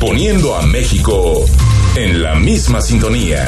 [0.00, 1.44] Poniendo a México
[1.94, 3.46] en la misma sintonía.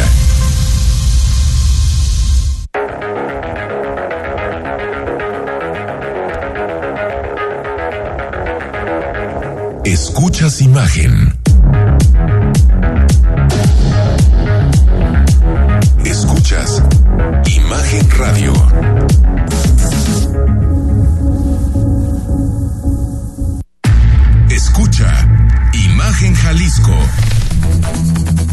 [9.83, 11.32] Escuchas imagen.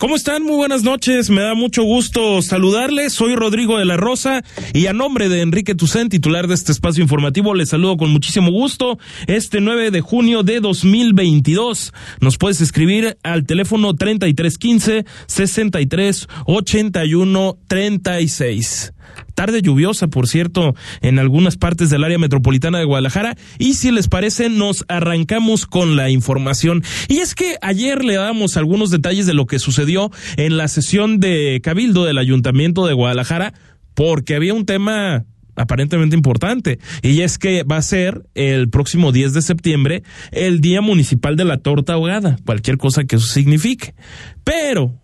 [0.00, 0.44] ¿Cómo están?
[0.44, 1.28] Muy buenas noches.
[1.28, 3.12] Me da mucho gusto saludarles.
[3.12, 4.42] Soy Rodrigo de la Rosa
[4.72, 8.50] y a nombre de Enrique Tucent, titular de este espacio informativo, les saludo con muchísimo
[8.50, 8.98] gusto.
[9.26, 18.94] Este 9 de junio de 2022 nos puedes escribir al teléfono 3315 63 81 36
[19.34, 23.36] tarde lluviosa, por cierto, en algunas partes del área metropolitana de Guadalajara.
[23.58, 26.82] Y si les parece, nos arrancamos con la información.
[27.08, 31.20] Y es que ayer le damos algunos detalles de lo que sucedió en la sesión
[31.20, 33.54] de Cabildo del Ayuntamiento de Guadalajara,
[33.94, 35.24] porque había un tema
[35.56, 40.80] aparentemente importante, y es que va a ser el próximo 10 de septiembre el Día
[40.80, 43.94] Municipal de la Torta Ahogada, cualquier cosa que eso signifique.
[44.42, 44.99] Pero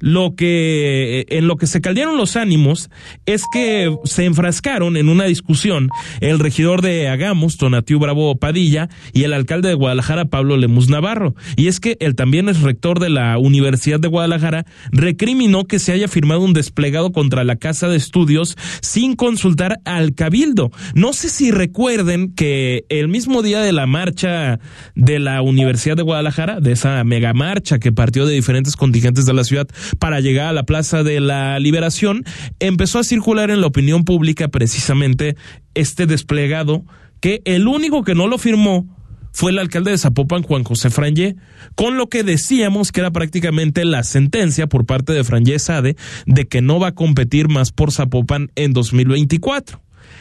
[0.00, 2.90] lo que en lo que se caldearon los ánimos
[3.26, 5.90] es que se enfrascaron en una discusión
[6.20, 11.34] el regidor de Agamos, Tonatiu Bravo Padilla, y el alcalde de Guadalajara, Pablo Lemus Navarro.
[11.56, 15.92] Y es que él también es rector de la Universidad de Guadalajara, recriminó que se
[15.92, 20.70] haya firmado un desplegado contra la Casa de Estudios sin consultar al Cabildo.
[20.94, 24.60] No sé si recuerden que el mismo día de la marcha
[24.94, 29.34] de la Universidad de Guadalajara, de esa mega marcha que partió de diferentes contingentes de
[29.34, 29.68] la ciudad,
[29.98, 32.24] para llegar a la Plaza de la Liberación,
[32.60, 35.36] empezó a circular en la opinión pública precisamente
[35.74, 36.84] este desplegado
[37.20, 38.86] que el único que no lo firmó
[39.32, 41.36] fue el alcalde de Zapopan, Juan José Frangé,
[41.74, 46.48] con lo que decíamos que era prácticamente la sentencia por parte de Frangé Sade de
[46.48, 49.80] que no va a competir más por Zapopan en 2024.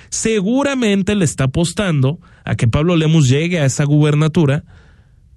[0.09, 4.63] Seguramente le está apostando a que Pablo Lemus llegue a esa gubernatura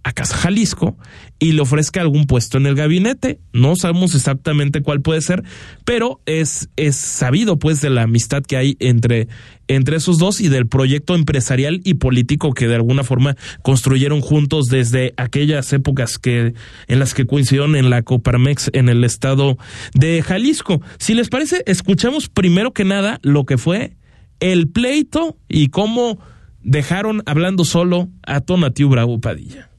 [0.02, 0.96] a Casa Jalisco
[1.38, 3.38] y le ofrezca algún puesto en el gabinete.
[3.52, 5.42] No sabemos exactamente cuál puede ser,
[5.84, 9.28] pero es, es sabido pues de la amistad que hay entre,
[9.68, 14.66] entre esos dos y del proyecto empresarial y político que de alguna forma construyeron juntos
[14.66, 16.54] desde aquellas épocas que,
[16.88, 19.58] en las que coincidieron en la Coparmex en el estado
[19.94, 20.80] de Jalisco.
[20.98, 23.96] Si les parece, escuchamos primero que nada lo que fue
[24.40, 26.18] el pleito y cómo
[26.62, 29.69] dejaron hablando solo a Tonatiu Bravo Padilla.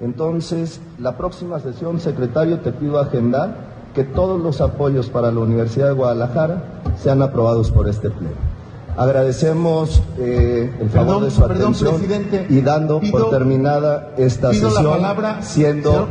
[0.00, 5.86] Entonces, la próxima sesión, secretario, te pido agendar que todos los apoyos para la Universidad
[5.88, 6.62] de Guadalajara
[7.02, 8.36] sean aprobados por este pleno.
[8.96, 12.46] Agradecemos eh, el favor Perdón, de su perdón, atención presidente.
[12.48, 16.08] y dando Pido- por terminada esta la sesión, palabra, siendo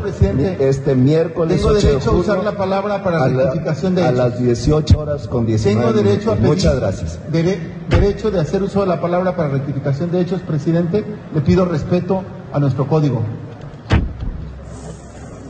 [0.59, 4.11] este miércoles Tengo 8 de derecho a usar la palabra para la- rectificación de a
[4.13, 7.19] las 18 horas con 19 Tengo derecho a pedir Muchas gracias.
[7.29, 7.59] dere-
[7.89, 11.03] derecho de hacer uso de la palabra para rectificación de hechos, presidente.
[11.35, 13.21] Le pido respeto a nuestro código.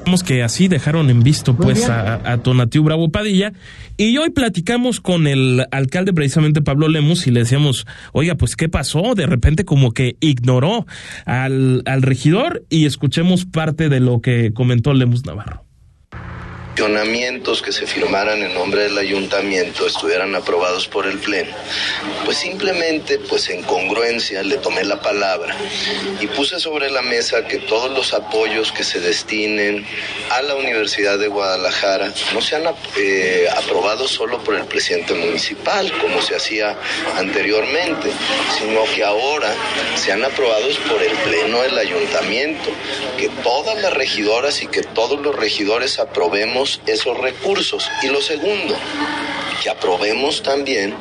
[0.07, 3.51] Vemos que así dejaron en visto pues a Tonatiu Bravo Padilla.
[3.97, 8.69] Y hoy platicamos con el alcalde precisamente Pablo Lemus y le decíamos, oiga, pues qué
[8.69, 10.85] pasó, de repente como que ignoró
[11.25, 15.66] al, al regidor y escuchemos parte de lo que comentó Lemus Navarro.
[17.63, 21.51] Que se firmaran en nombre del ayuntamiento estuvieran aprobados por el pleno,
[22.23, 25.55] pues simplemente, pues en congruencia, le tomé la palabra
[26.21, 29.87] y puse sobre la mesa que todos los apoyos que se destinen
[30.29, 32.63] a la Universidad de Guadalajara no sean
[32.97, 36.77] eh, aprobados solo por el presidente municipal, como se hacía
[37.15, 38.11] anteriormente,
[38.59, 39.51] sino que ahora
[39.95, 42.69] sean aprobados por el pleno del ayuntamiento,
[43.17, 47.89] que todas las regidoras y que todos los regidores aprobemos esos recursos.
[48.03, 48.75] Y lo segundo,
[49.61, 50.95] que aprobemos también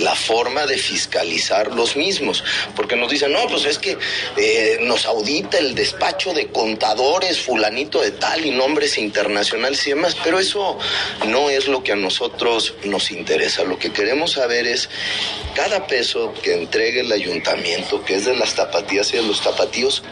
[0.00, 2.44] la forma de fiscalizar los mismos,
[2.74, 3.96] porque nos dicen, no, pues es que
[4.36, 10.16] eh, nos audita el despacho de contadores fulanito de tal y nombres internacionales y demás,
[10.22, 10.78] pero eso
[11.26, 13.64] no es lo que a nosotros nos interesa.
[13.64, 14.88] Lo que queremos saber es
[15.54, 20.02] cada peso que entregue el ayuntamiento, que es de las tapatías y de los tapatíos,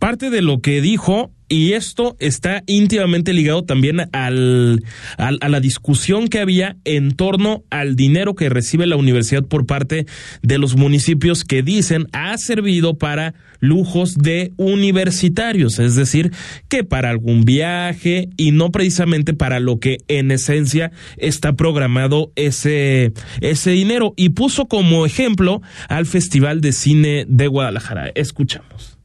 [0.00, 4.84] parte de lo que dijo y esto está íntimamente ligado también al,
[5.18, 10.06] a la discusión que había en torno al dinero que recibe la universidad por parte
[10.42, 16.30] de los municipios que dicen ha servido para lujos de universitarios, es decir,
[16.68, 23.12] que para algún viaje y no precisamente para lo que en esencia está programado ese,
[23.40, 24.14] ese dinero.
[24.16, 28.12] Y puso como ejemplo al Festival de Cine de Guadalajara.
[28.14, 28.99] Escuchamos.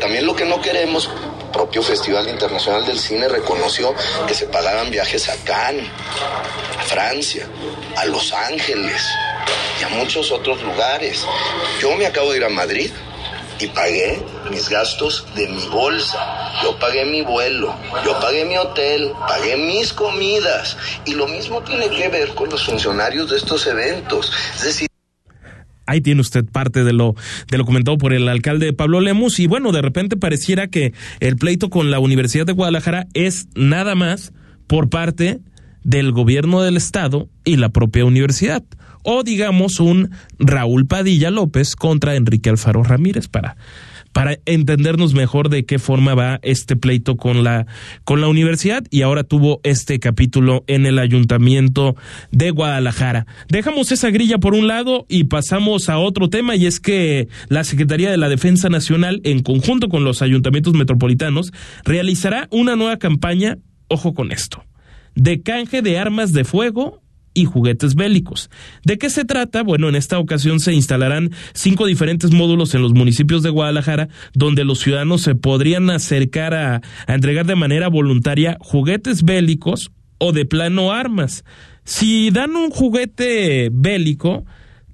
[0.00, 1.08] También lo que no queremos,
[1.52, 3.94] propio Festival Internacional del Cine reconoció
[4.26, 5.88] que se pagaban viajes a Cannes,
[6.78, 7.46] a Francia,
[7.96, 9.02] a Los Ángeles
[9.80, 11.24] y a muchos otros lugares.
[11.80, 12.90] Yo me acabo de ir a Madrid
[13.58, 14.20] y pagué
[14.50, 16.60] mis gastos de mi bolsa.
[16.62, 17.74] Yo pagué mi vuelo,
[18.04, 20.76] yo pagué mi hotel, pagué mis comidas.
[21.04, 24.32] Y lo mismo tiene que ver con los funcionarios de estos eventos.
[24.56, 24.88] Es decir,
[25.86, 27.14] Ahí tiene usted parte de lo,
[27.50, 29.40] de lo comentado por el alcalde Pablo Lemus.
[29.40, 33.94] Y bueno, de repente pareciera que el pleito con la Universidad de Guadalajara es nada
[33.94, 34.32] más
[34.66, 35.40] por parte
[35.82, 38.64] del gobierno del estado y la propia universidad.
[39.02, 43.56] O digamos un Raúl Padilla López contra Enrique Alfaro Ramírez para
[44.14, 47.66] para entendernos mejor de qué forma va este pleito con la,
[48.04, 51.96] con la universidad y ahora tuvo este capítulo en el ayuntamiento
[52.30, 53.26] de Guadalajara.
[53.48, 57.64] Dejamos esa grilla por un lado y pasamos a otro tema y es que la
[57.64, 61.52] Secretaría de la Defensa Nacional en conjunto con los ayuntamientos metropolitanos
[61.84, 63.58] realizará una nueva campaña,
[63.88, 64.64] ojo con esto,
[65.16, 67.03] de canje de armas de fuego
[67.34, 68.50] y juguetes bélicos.
[68.84, 69.62] ¿De qué se trata?
[69.62, 74.64] Bueno, en esta ocasión se instalarán cinco diferentes módulos en los municipios de Guadalajara donde
[74.64, 80.46] los ciudadanos se podrían acercar a, a entregar de manera voluntaria juguetes bélicos o de
[80.46, 81.44] plano armas.
[81.84, 84.44] Si dan un juguete bélico,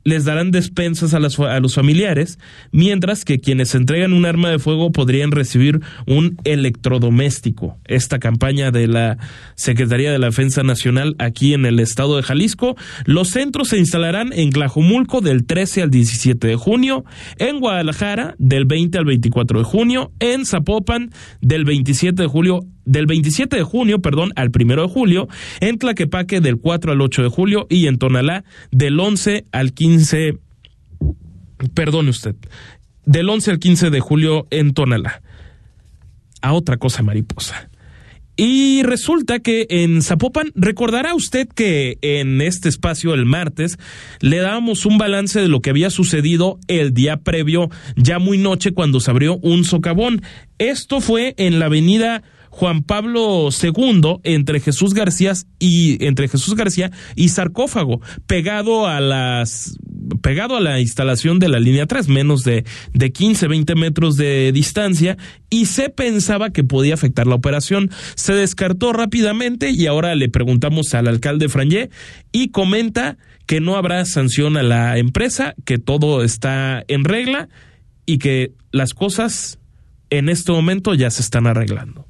[0.04, 2.38] les darán despensas a, a, los familiares,
[2.72, 7.78] mientras que quienes entregan un arma de fuego podrían recibir un electrodoméstico.
[7.84, 9.18] Esta campaña de la
[9.54, 14.32] Secretaría de la Defensa Nacional aquí en el estado de Jalisco, los centros se instalarán
[14.32, 17.04] en Tlajumulco del 13 al 17 de junio,
[17.38, 21.10] en Guadalajara del 20 al 24 de junio, en Zapopan
[21.40, 25.28] del 27 de julio del 27 de junio, perdón, al 1 de julio,
[25.60, 30.38] en Tlaquepaque del 4 al 8 de julio y en Tonalá del 11 al 15,
[31.74, 32.36] perdone usted,
[33.04, 35.22] del 11 al 15 de julio en Tonalá.
[36.42, 37.70] A otra cosa mariposa.
[38.42, 43.76] Y resulta que en Zapopan, recordará usted que en este espacio el martes
[44.20, 48.72] le dábamos un balance de lo que había sucedido el día previo, ya muy noche,
[48.72, 50.22] cuando se abrió un socavón.
[50.56, 56.90] Esto fue en la avenida Juan Pablo II entre Jesús García y entre Jesús García
[57.14, 59.78] y sarcófago pegado a las
[60.20, 64.50] pegado a la instalación de la línea 3, menos de, de 15, 20 metros de
[64.52, 65.16] distancia,
[65.48, 67.90] y se pensaba que podía afectar la operación.
[68.16, 71.90] Se descartó rápidamente y ahora le preguntamos al alcalde Frangé
[72.32, 77.48] y comenta que no habrá sanción a la empresa, que todo está en regla
[78.06, 79.58] y que las cosas
[80.10, 82.09] en este momento ya se están arreglando.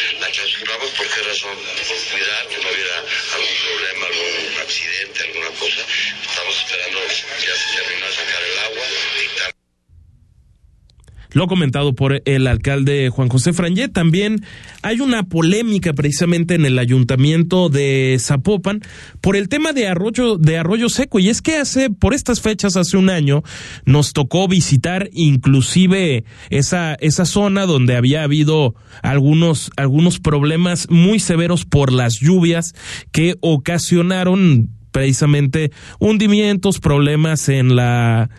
[0.21, 0.89] la clausuramos.
[0.91, 1.57] ¿Por qué razón?
[1.57, 2.97] Por cuidar que no hubiera
[3.33, 5.81] algún problema, algún accidente, alguna cosa.
[6.29, 8.85] Estamos esperando, ya se terminó de sacar el agua,
[9.19, 9.60] dictar
[11.33, 13.87] lo comentado por el alcalde Juan José Frangé.
[13.87, 14.43] También
[14.81, 18.81] hay una polémica precisamente en el ayuntamiento de Zapopan
[19.21, 21.19] por el tema de arroyo, de arroyo seco.
[21.19, 23.43] Y es que hace, por estas fechas, hace un año,
[23.85, 31.65] nos tocó visitar inclusive esa, esa zona donde había habido algunos, algunos problemas muy severos
[31.65, 32.73] por las lluvias
[33.11, 38.29] que ocasionaron precisamente hundimientos, problemas en la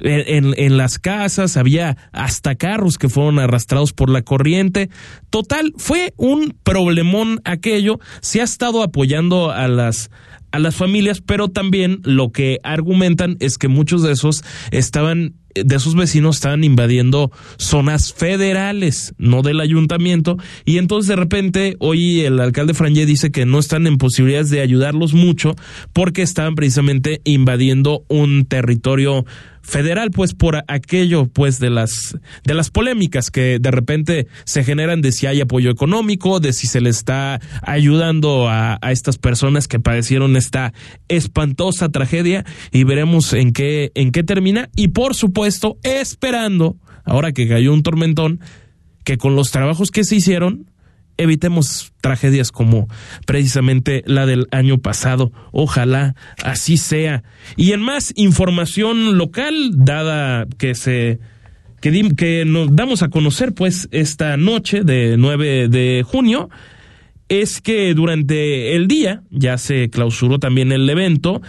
[0.00, 4.90] en, las casas, había hasta carros que fueron arrastrados por la corriente.
[5.30, 7.98] Total, fue un problemón aquello.
[8.20, 10.10] Se ha estado apoyando a las
[10.52, 15.34] a las familias, pero también lo que argumentan es que muchos de esos estaban
[15.64, 22.20] de esos vecinos estaban invadiendo zonas federales, no del ayuntamiento, y entonces de repente hoy
[22.20, 25.54] el alcalde Franje dice que no están en posibilidades de ayudarlos mucho
[25.92, 29.24] porque estaban precisamente invadiendo un territorio
[29.66, 35.02] federal, pues por aquello, pues de las de las polémicas que de repente se generan
[35.02, 39.66] de si hay apoyo económico, de si se le está ayudando a, a estas personas
[39.66, 40.72] que padecieron esta
[41.08, 42.44] espantosa tragedia.
[42.70, 44.70] Y veremos en qué en qué termina.
[44.76, 45.45] Y por supuesto
[45.82, 48.40] esperando ahora que cayó un tormentón
[49.04, 50.70] que con los trabajos que se hicieron
[51.18, 52.88] evitemos tragedias como
[53.26, 55.32] precisamente la del año pasado.
[55.52, 57.22] Ojalá así sea.
[57.56, 61.20] Y en más información local, dada que se
[61.80, 66.50] que, que nos damos a conocer pues esta noche de 9 de junio,
[67.28, 71.42] es que durante el día, ya se clausuró también el evento,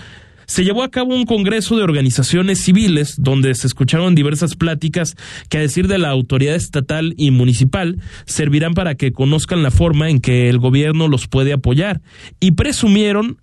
[0.47, 5.15] se llevó a cabo un congreso de organizaciones civiles donde se escucharon diversas pláticas
[5.49, 10.09] que a decir de la autoridad estatal y municipal servirán para que conozcan la forma
[10.09, 12.01] en que el gobierno los puede apoyar.
[12.39, 13.41] Y presumieron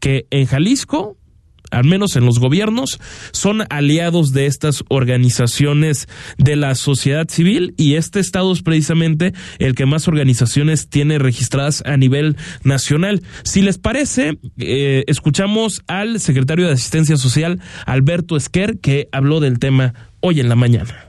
[0.00, 1.16] que en Jalisco
[1.74, 3.00] al menos en los gobiernos,
[3.32, 9.74] son aliados de estas organizaciones de la sociedad civil y este estado es precisamente el
[9.74, 13.22] que más organizaciones tiene registradas a nivel nacional.
[13.42, 19.58] Si les parece, eh, escuchamos al secretario de Asistencia Social, Alberto Esquer, que habló del
[19.58, 21.08] tema hoy en la mañana.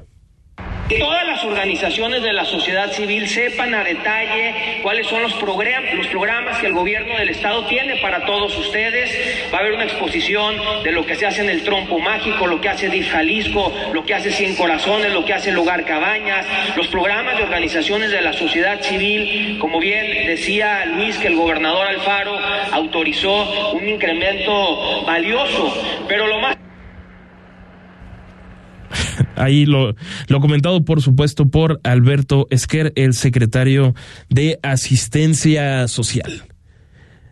[1.46, 6.74] Organizaciones de la sociedad civil sepan a detalle cuáles son los, los programas que el
[6.74, 9.50] gobierno del Estado tiene para todos ustedes.
[9.54, 12.60] Va a haber una exposición de lo que se hace en el Trompo Mágico, lo
[12.60, 16.46] que hace DIF Jalisco, lo que hace Cien Corazones, lo que hace el Hogar Cabañas,
[16.76, 19.58] los programas de organizaciones de la sociedad civil.
[19.60, 22.38] Como bien decía Luis, que el gobernador Alfaro
[22.72, 26.55] autorizó un incremento valioso, pero lo más
[29.36, 29.96] Ahí lo,
[30.28, 33.96] lo comentado, por supuesto, por Alberto Esquer, el secretario
[34.30, 36.46] de Asistencia Social.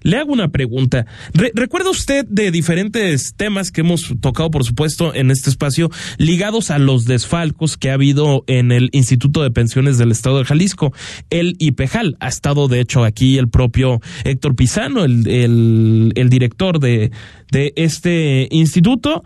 [0.03, 1.05] Le hago una pregunta.
[1.33, 6.77] ¿Recuerda usted de diferentes temas que hemos tocado, por supuesto, en este espacio, ligados a
[6.77, 10.93] los desfalcos que ha habido en el Instituto de Pensiones del Estado de Jalisco,
[11.29, 12.17] el IPEJAL?
[12.19, 17.12] Ha estado, de hecho, aquí el propio Héctor Pizano, el, el, el director de,
[17.51, 19.24] de este instituto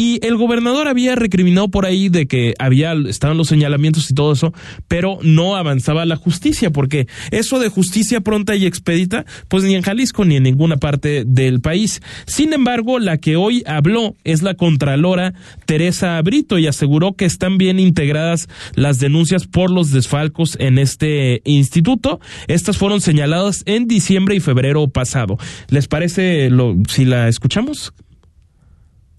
[0.00, 4.32] y el gobernador había recriminado por ahí de que había estaban los señalamientos y todo
[4.32, 4.54] eso,
[4.88, 9.82] pero no avanzaba la justicia porque eso de justicia pronta y expedita, pues ni en
[9.82, 12.00] Jalisco ni en ninguna parte del país.
[12.24, 15.34] Sin embargo, la que hoy habló es la contralora
[15.66, 21.42] Teresa Brito y aseguró que están bien integradas las denuncias por los desfalcos en este
[21.44, 22.20] instituto.
[22.48, 25.36] Estas fueron señaladas en diciembre y febrero pasado.
[25.68, 27.92] ¿Les parece lo si la escuchamos?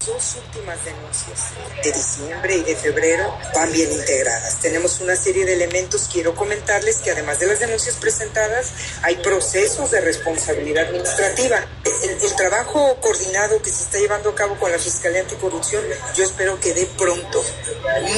[0.06, 1.52] Dos últimas denuncias
[1.84, 3.22] de diciembre y de febrero
[3.54, 4.60] van bien integradas.
[4.60, 6.08] Tenemos una serie de elementos.
[6.12, 11.58] Quiero comentarles que además de las denuncias presentadas, hay procesos de responsabilidad administrativa.
[11.84, 15.84] El, trabajo coordinado que se está llevando a cabo con la Fiscalía Anticorrupción,
[16.16, 17.44] yo espero que dé pronto,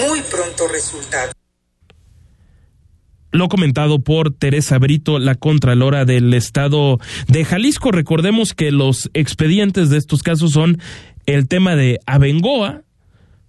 [0.09, 1.33] muy pronto resultado
[3.33, 7.91] lo comentado por Teresa Brito, la Contralora del Estado de Jalisco.
[7.91, 10.79] Recordemos que los expedientes de estos casos son
[11.27, 12.83] el tema de Abengoa,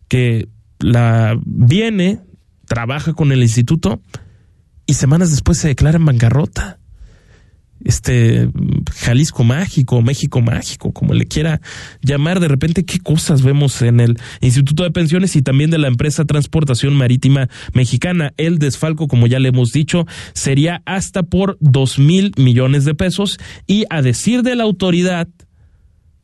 [0.08, 0.48] que
[0.80, 2.20] la viene,
[2.68, 4.02] trabaja con el instituto
[4.86, 6.80] y semanas después se declara en bancarrota
[7.84, 8.50] este
[8.96, 11.62] Jalisco mágico, México mágico, como le quiera
[12.02, 15.88] llamar, de repente qué cosas vemos en el Instituto de Pensiones y también de la
[15.88, 18.34] empresa Transportación Marítima Mexicana.
[18.38, 23.40] El desfalco, como ya le hemos dicho, sería hasta por dos mil millones de pesos
[23.68, 25.28] y a decir de la autoridad,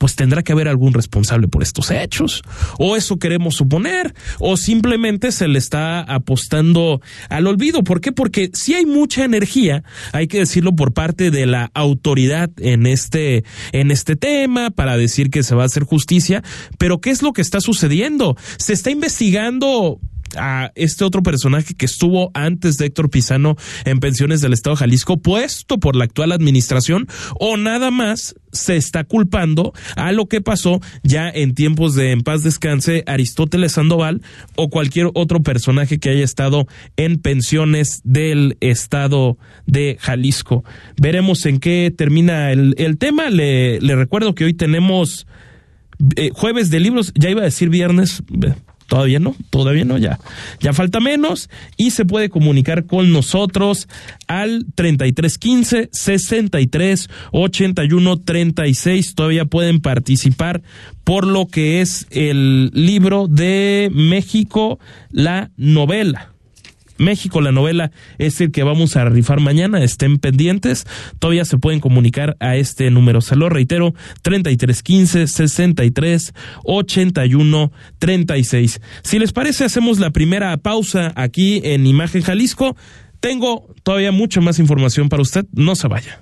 [0.01, 2.41] pues tendrá que haber algún responsable por estos hechos.
[2.79, 7.83] O eso queremos suponer, o simplemente se le está apostando al olvido.
[7.83, 8.11] ¿Por qué?
[8.11, 13.43] Porque si hay mucha energía, hay que decirlo por parte de la autoridad en este,
[13.73, 16.41] en este tema, para decir que se va a hacer justicia,
[16.79, 18.35] pero ¿qué es lo que está sucediendo?
[18.57, 19.99] Se está investigando
[20.37, 24.79] a este otro personaje que estuvo antes de Héctor Pizano en pensiones del Estado de
[24.79, 27.07] Jalisco, puesto por la actual administración,
[27.39, 32.21] o nada más se está culpando a lo que pasó ya en tiempos de en
[32.21, 34.21] paz descanse Aristóteles Sandoval
[34.55, 40.63] o cualquier otro personaje que haya estado en pensiones del Estado de Jalisco.
[40.97, 43.29] Veremos en qué termina el, tema.
[43.29, 45.25] Le, le recuerdo que hoy tenemos
[46.15, 48.23] eh, jueves de libros, ya iba a decir viernes
[48.91, 50.19] Todavía no, todavía no, ya.
[50.59, 53.87] Ya falta menos y se puede comunicar con nosotros
[54.27, 59.15] al 3315 63 81 36.
[59.15, 60.61] Todavía pueden participar
[61.05, 64.77] por lo que es el libro de México,
[65.09, 66.33] la novela
[67.01, 69.83] México, la novela es el que vamos a rifar mañana.
[69.83, 70.85] Estén pendientes.
[71.19, 73.21] Todavía se pueden comunicar a este número.
[73.21, 78.81] Se lo reitero, 3315 63 81 36.
[79.03, 82.75] Si les parece, hacemos la primera pausa aquí en Imagen Jalisco.
[83.19, 85.45] Tengo todavía mucha más información para usted.
[85.53, 86.21] No se vaya.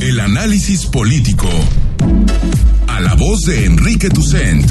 [0.00, 1.48] El análisis político.
[2.88, 4.70] A la voz de Enrique Tucent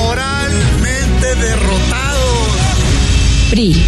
[0.00, 2.48] moralmente derrotados.
[3.50, 3.82] PRI.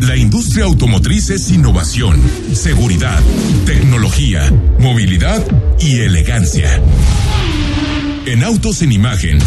[0.00, 2.20] La industria automotriz es innovación,
[2.54, 3.20] seguridad,
[3.66, 5.44] tecnología, movilidad
[5.80, 6.80] y elegancia.
[8.26, 9.38] En Autos en Imagen,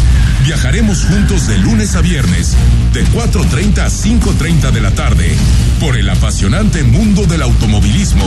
[0.44, 2.56] viajaremos juntos de lunes a viernes,
[2.92, 5.36] de 4.30 a 5.30 de la tarde,
[5.80, 8.24] por el apasionante mundo del automovilismo,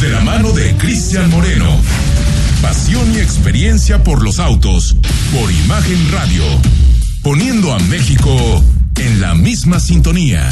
[0.00, 1.80] de la mano de Cristian Moreno.
[2.62, 4.96] Pasión y experiencia por los autos,
[5.32, 6.42] por Imagen Radio,
[7.22, 8.30] poniendo a México
[8.96, 10.48] en la misma sintonía.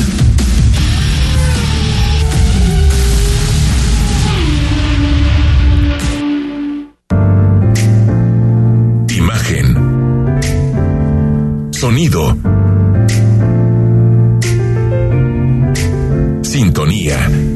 [9.09, 9.77] Imagen.
[11.73, 12.37] Sonido.
[16.43, 17.56] Sintonía.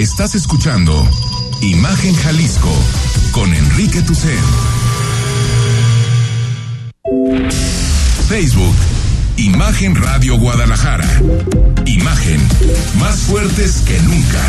[0.00, 0.94] Estás escuchando
[1.60, 2.72] Imagen Jalisco
[3.32, 4.30] con Enrique Tucen.
[8.26, 8.74] Facebook,
[9.36, 11.04] Imagen Radio Guadalajara.
[11.84, 12.40] Imagen,
[12.98, 14.42] más fuertes que nunca.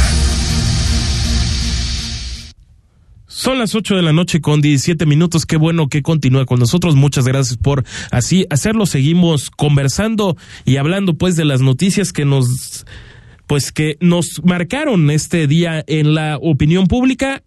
[3.28, 5.46] Son las 8 de la noche con 17 minutos.
[5.46, 6.96] Qué bueno que continúa con nosotros.
[6.96, 8.86] Muchas gracias por así hacerlo.
[8.86, 12.86] Seguimos conversando y hablando pues de las noticias que nos
[13.52, 17.44] pues que nos marcaron este día en la opinión pública.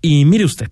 [0.00, 0.70] Y mire usted,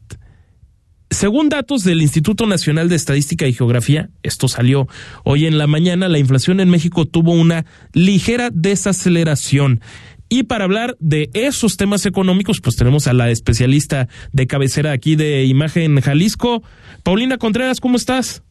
[1.10, 4.88] según datos del Instituto Nacional de Estadística y Geografía, esto salió
[5.24, 9.82] hoy en la mañana, la inflación en México tuvo una ligera desaceleración.
[10.30, 15.16] Y para hablar de esos temas económicos, pues tenemos a la especialista de cabecera aquí
[15.16, 16.62] de Imagen Jalisco,
[17.02, 18.42] Paulina Contreras, ¿cómo estás?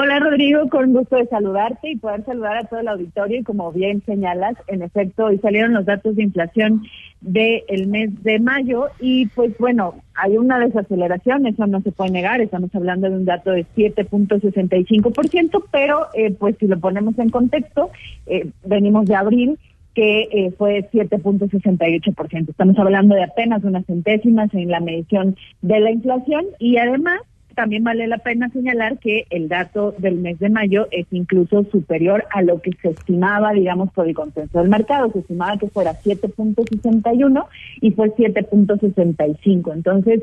[0.00, 3.72] Hola Rodrigo, con gusto de saludarte y poder saludar a todo el auditorio y como
[3.72, 6.84] bien señalas, en efecto, hoy salieron los datos de inflación
[7.20, 12.40] del mes de mayo y pues bueno, hay una desaceleración, eso no se puede negar,
[12.40, 17.90] estamos hablando de un dato de 7.65%, pero eh, pues si lo ponemos en contexto,
[18.26, 19.58] eh, venimos de abril
[19.94, 22.50] que eh, fue 7.68%.
[22.50, 27.20] Estamos hablando de apenas unas centésimas en la medición de la inflación y además
[27.58, 32.24] también vale la pena señalar que el dato del mes de mayo es incluso superior
[32.30, 35.10] a lo que se estimaba, digamos, por el consenso del mercado.
[35.10, 37.46] Se estimaba que fuera 7.61
[37.80, 39.72] y fue 7.65.
[39.74, 40.22] Entonces,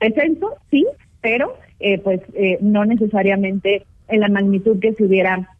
[0.00, 0.84] descenso, sí,
[1.20, 5.50] pero eh, pues eh, no necesariamente en la magnitud que se hubiera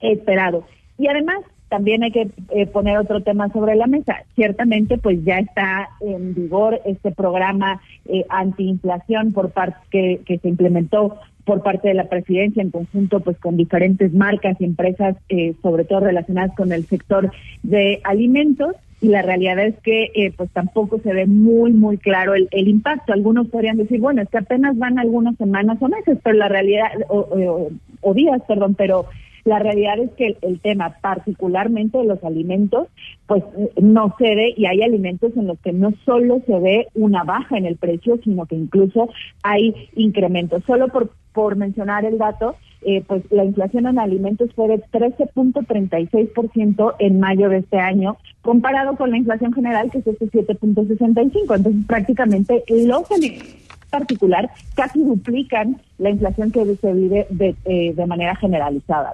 [0.00, 0.64] esperado.
[0.96, 4.24] Y además, también hay que eh, poner otro tema sobre la mesa.
[4.34, 10.48] Ciertamente, pues ya está en vigor este programa eh, antiinflación por parte que, que, se
[10.48, 15.54] implementó por parte de la presidencia en conjunto, pues con diferentes marcas y empresas, eh,
[15.62, 17.30] sobre todo relacionadas con el sector
[17.62, 18.74] de alimentos.
[19.00, 22.68] Y la realidad es que, eh, pues tampoco se ve muy, muy claro el, el,
[22.68, 23.12] impacto.
[23.12, 26.88] Algunos podrían decir, bueno, es que apenas van algunas semanas o meses, pero la realidad,
[27.08, 27.70] o, o,
[28.02, 29.06] o días, perdón, pero
[29.44, 32.88] La realidad es que el, tema, particularmente de los alimentos,
[33.26, 33.42] pues
[33.80, 37.56] no se ve y hay alimentos en los que no solo se ve una baja
[37.56, 39.08] en el precio, sino que incluso
[39.42, 40.62] hay incrementos.
[40.64, 46.94] Solo por, por mencionar el dato, eh, pues la inflación en alimentos fue de 13.36%
[46.98, 51.56] en mayo de este año, comparado con la inflación general que es este 7.65.
[51.56, 58.06] Entonces prácticamente los alimentos particular casi duplican la inflación que se vive de, eh, de
[58.06, 59.12] manera generalizada,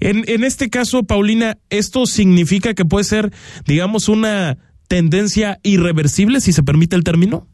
[0.00, 3.32] En, en este caso, Paulina, ¿esto significa que puede ser,
[3.66, 7.46] digamos, una tendencia irreversible, si se permite el término?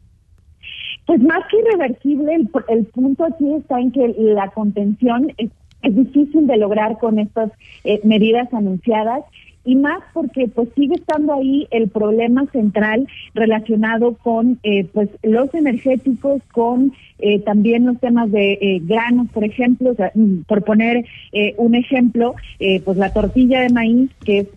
[1.05, 5.49] Pues más que irreversible, el, punto aquí está en que la contención es,
[5.83, 7.51] difícil de lograr con estas
[7.83, 9.23] eh, medidas anunciadas
[9.65, 15.53] y más porque pues sigue estando ahí el problema central relacionado con eh, pues los
[15.53, 21.03] energéticos, con eh, también los temas de eh, granos, por ejemplo, mm, por poner
[21.57, 22.35] un ejemplo,
[22.85, 24.47] pues la tortilla de maíz, que es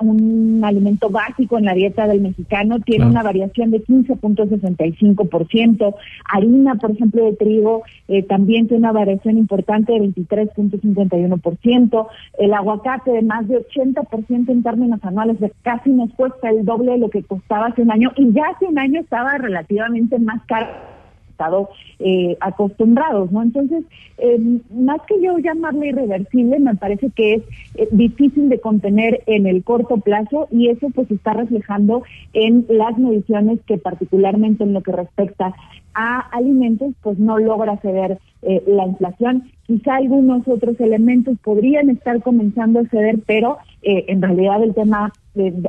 [0.00, 6.90] un alimento básico en la dieta del mexicano, tiene una variación de 15.65%, harina, por
[6.90, 7.84] ejemplo, de trigo,
[8.28, 15.00] también tiene una variación importante de 23.51%, el aguacate de más de 80% en términos
[15.02, 18.44] anuales, casi nos cuesta el doble de lo que costaba hace un año y ya
[18.54, 20.68] hace un año estaba relativamente más caro
[21.36, 23.42] estado eh, acostumbrados, ¿no?
[23.42, 23.84] Entonces,
[24.16, 24.38] eh,
[24.70, 27.42] más que yo llamarle irreversible, me parece que es
[27.74, 32.96] eh, difícil de contener en el corto plazo y eso pues está reflejando en las
[32.96, 35.54] mediciones que particularmente en lo que respecta
[35.92, 39.44] a alimentos, pues no logra ceder la inflación.
[39.66, 45.12] Quizá algunos otros elementos podrían estar comenzando a ceder, pero en realidad el tema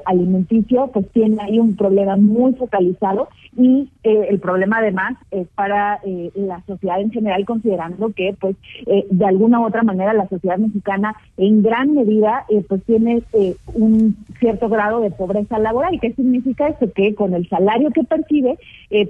[0.05, 5.99] alimenticio pues tiene ahí un problema muy focalizado y eh, el problema además es para
[6.05, 8.55] eh, la sociedad en general considerando que pues
[8.85, 13.23] eh, de alguna u otra manera la sociedad mexicana en gran medida pues tiene
[13.73, 15.99] un cierto grado de pobreza laboral.
[15.99, 16.91] ¿Qué significa esto?
[16.91, 18.57] Que con el salario que percibe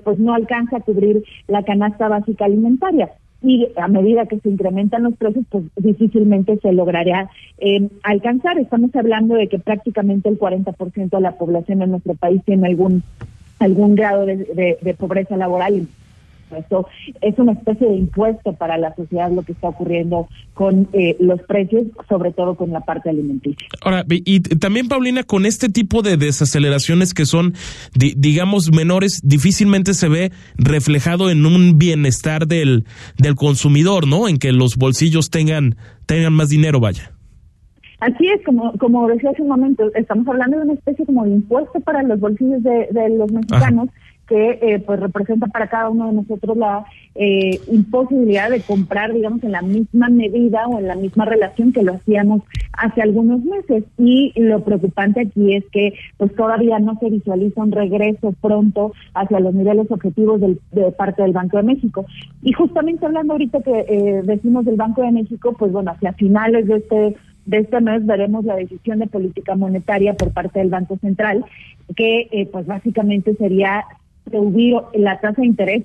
[0.03, 5.03] pues no alcanza a cubrir la canasta básica alimentaria y a medida que se incrementan
[5.03, 8.57] los precios, pues difícilmente se logrará eh, alcanzar.
[8.57, 13.03] Estamos hablando de que prácticamente el 40% de la población en nuestro país tiene algún
[13.59, 15.87] algún grado de, de pobreza laboral
[16.51, 16.87] eso
[17.21, 21.41] es una especie de impuesto para la sociedad lo que está ocurriendo con eh, los
[21.43, 23.67] precios, sobre todo con la parte alimenticia.
[23.81, 27.53] Ahora, y también, Paulina, con este tipo de desaceleraciones que son,
[27.93, 32.85] digamos, menores, difícilmente se ve reflejado en un bienestar del,
[33.17, 34.27] del consumidor, ¿no?
[34.27, 37.11] En que los bolsillos tengan, tengan más dinero, vaya.
[37.99, 41.31] Así es, como, como decía hace un momento, estamos hablando de una especie como de
[41.31, 43.89] impuesto para los bolsillos de, los mexicanos
[44.27, 46.85] que eh, pues representa para cada uno de nosotros la
[47.15, 51.83] eh, imposibilidad de comprar, digamos, en la misma medida o en la misma relación que
[51.83, 53.83] lo hacíamos hace algunos meses.
[53.97, 59.39] Y lo preocupante aquí es que pues todavía no se visualiza un regreso pronto hacia
[59.39, 62.05] los niveles objetivos del, de parte del Banco de México.
[62.43, 66.67] Y justamente hablando ahorita que eh, decimos del Banco de México, pues bueno, hacia finales
[66.67, 67.15] de este
[67.47, 71.45] de este mes veremos la decisión de política monetaria por parte del Banco Central,
[71.95, 73.85] que eh, pues básicamente sería
[74.31, 75.83] subir la tasa de interés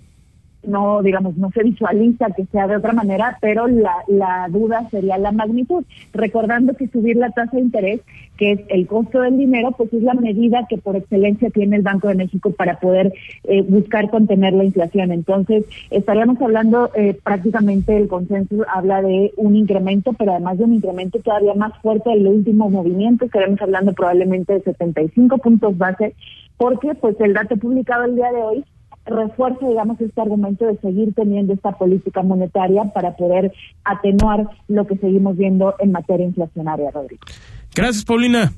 [0.64, 5.18] no, digamos, no se visualiza que sea de otra manera, pero la, la duda sería
[5.18, 5.84] la magnitud.
[6.12, 8.00] Recordando que subir la tasa de interés,
[8.36, 11.82] que es el costo del dinero, pues es la medida que por excelencia tiene el
[11.82, 13.12] Banco de México para poder
[13.44, 15.12] eh, buscar contener la inflación.
[15.12, 20.74] Entonces, estaríamos hablando eh, prácticamente, el consenso habla de un incremento, pero además de un
[20.74, 26.14] incremento todavía más fuerte del último movimiento, estaremos hablando probablemente de 75 puntos base,
[26.56, 28.64] porque pues el dato publicado el día de hoy
[29.04, 33.52] refuerza, digamos, este argumento de seguir teniendo esta política monetaria para poder
[33.84, 37.22] atenuar lo que seguimos viendo en materia inflacionaria, Rodrigo.
[37.74, 38.52] Gracias, Paulina.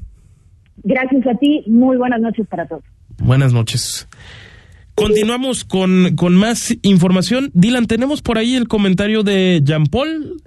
[0.82, 1.64] Gracias a ti.
[1.66, 2.84] Muy buenas noches para todos.
[3.22, 4.08] Buenas noches.
[4.94, 7.50] Continuamos con, con más información.
[7.54, 10.42] Dylan, tenemos por ahí el comentario de Jean Paul.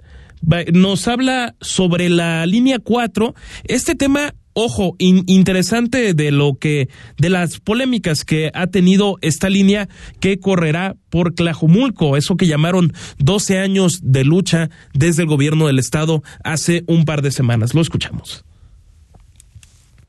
[0.72, 3.34] Nos habla sobre la línea 4.
[3.64, 9.88] Este tema ojo, interesante de lo que, de las polémicas que ha tenido esta línea
[10.18, 15.78] que correrá por Tlajumulco, eso que llamaron 12 años de lucha desde el gobierno del
[15.78, 17.72] estado hace un par de semanas.
[17.72, 18.44] Lo escuchamos.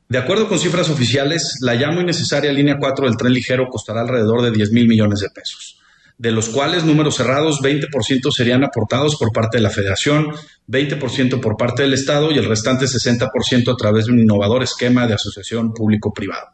[0.08, 4.00] De acuerdo con cifras oficiales, la ya muy necesaria línea 4 del tren ligero costará
[4.00, 5.79] alrededor de 10 mil millones de pesos
[6.20, 10.28] de los cuales números cerrados 20% serían aportados por parte de la federación,
[10.68, 15.06] 20% por parte del Estado y el restante 60% a través de un innovador esquema
[15.06, 16.48] de asociación público-privado.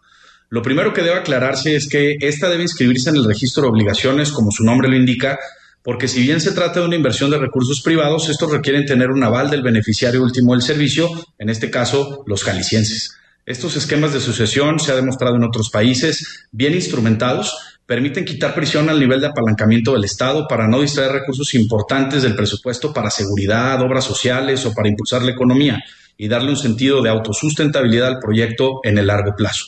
[0.51, 4.31] Lo primero que debe aclararse es que esta debe inscribirse en el registro de obligaciones,
[4.31, 5.37] como su nombre lo indica,
[5.83, 9.25] porque si bien se trata de una inversión de recursos privados, estos requieren tener un
[9.25, 13.17] aval del beneficiario último del servicio, en este caso los jaliscienses.
[13.45, 18.90] Estos esquemas de sucesión, se ha demostrado en otros países, bien instrumentados, permiten quitar prisión
[18.90, 23.81] al nivel de apalancamiento del Estado para no distraer recursos importantes del presupuesto para seguridad,
[23.81, 25.83] obras sociales o para impulsar la economía
[26.18, 29.66] y darle un sentido de autosustentabilidad al proyecto en el largo plazo.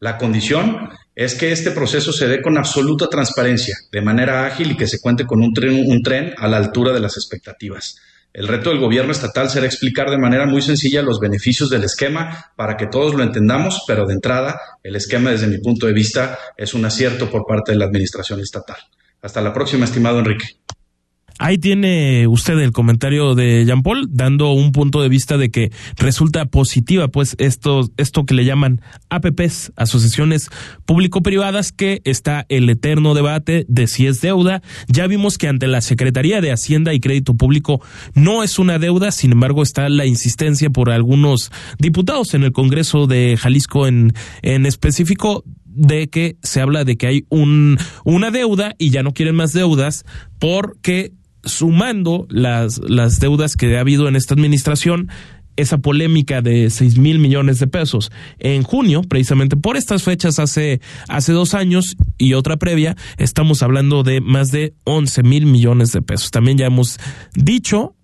[0.00, 4.76] La condición es que este proceso se dé con absoluta transparencia, de manera ágil y
[4.76, 7.96] que se cuente con un tren, un tren a la altura de las expectativas.
[8.32, 12.52] El reto del gobierno estatal será explicar de manera muy sencilla los beneficios del esquema
[12.56, 16.38] para que todos lo entendamos, pero de entrada, el esquema desde mi punto de vista
[16.56, 18.78] es un acierto por parte de la administración estatal.
[19.20, 20.46] Hasta la próxima, estimado Enrique.
[21.42, 25.72] Ahí tiene usted el comentario de Jean Paul, dando un punto de vista de que
[25.96, 30.50] resulta positiva, pues, esto, esto que le llaman APPs, asociaciones
[30.84, 34.60] público-privadas, que está el eterno debate de si es deuda.
[34.86, 37.80] Ya vimos que ante la Secretaría de Hacienda y Crédito Público
[38.14, 43.06] no es una deuda, sin embargo, está la insistencia por algunos diputados en el Congreso
[43.06, 48.74] de Jalisco en, en específico de que se habla de que hay un, una deuda
[48.76, 50.04] y ya no quieren más deudas
[50.38, 51.12] porque
[51.44, 55.08] sumando las, las deudas que ha habido en esta administración,
[55.56, 60.80] esa polémica de seis mil millones de pesos en junio, precisamente por estas fechas hace,
[61.08, 66.02] hace dos años y otra previa, estamos hablando de más de once mil millones de
[66.02, 66.30] pesos.
[66.30, 66.98] También ya hemos
[67.34, 67.94] dicho,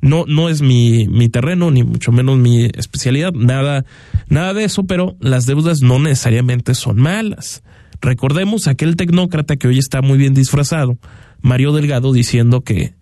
[0.00, 3.84] no, no es mi, mi terreno, ni mucho menos mi especialidad, nada,
[4.28, 7.62] nada de eso, pero las deudas no necesariamente son malas.
[8.00, 10.98] Recordemos aquel tecnócrata que hoy está muy bien disfrazado,
[11.42, 12.94] Mario Delgado diciendo que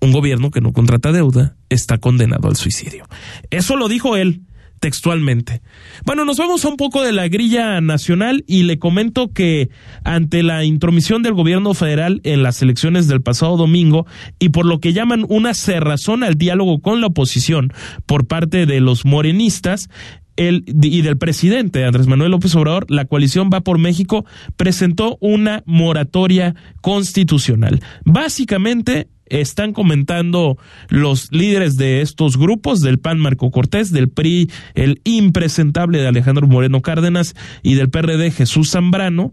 [0.00, 3.06] un gobierno que no contrata deuda está condenado al suicidio.
[3.50, 4.42] Eso lo dijo él
[4.84, 5.62] textualmente.
[6.04, 9.70] Bueno, nos vamos a un poco de la grilla nacional y le comento que
[10.04, 14.06] ante la intromisión del gobierno federal en las elecciones del pasado domingo
[14.38, 17.72] y por lo que llaman una cerrazón al diálogo con la oposición
[18.04, 19.88] por parte de los morenistas,
[20.36, 24.24] el, y del presidente Andrés Manuel López Obrador, la coalición Va por México
[24.56, 27.80] presentó una moratoria constitucional.
[28.04, 35.00] Básicamente están comentando los líderes de estos grupos, del PAN Marco Cortés, del PRI el
[35.04, 39.32] impresentable de Alejandro Moreno Cárdenas y del PRD Jesús Zambrano,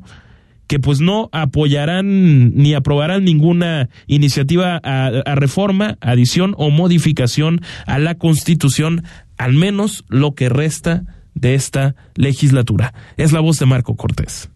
[0.67, 7.99] que pues no apoyarán ni aprobarán ninguna iniciativa a, a, reforma, adición o modificación a
[7.99, 9.03] la Constitución
[9.41, 12.93] al menos lo que resta de esta legislatura.
[13.17, 14.49] Es la voz de Marco Cortés.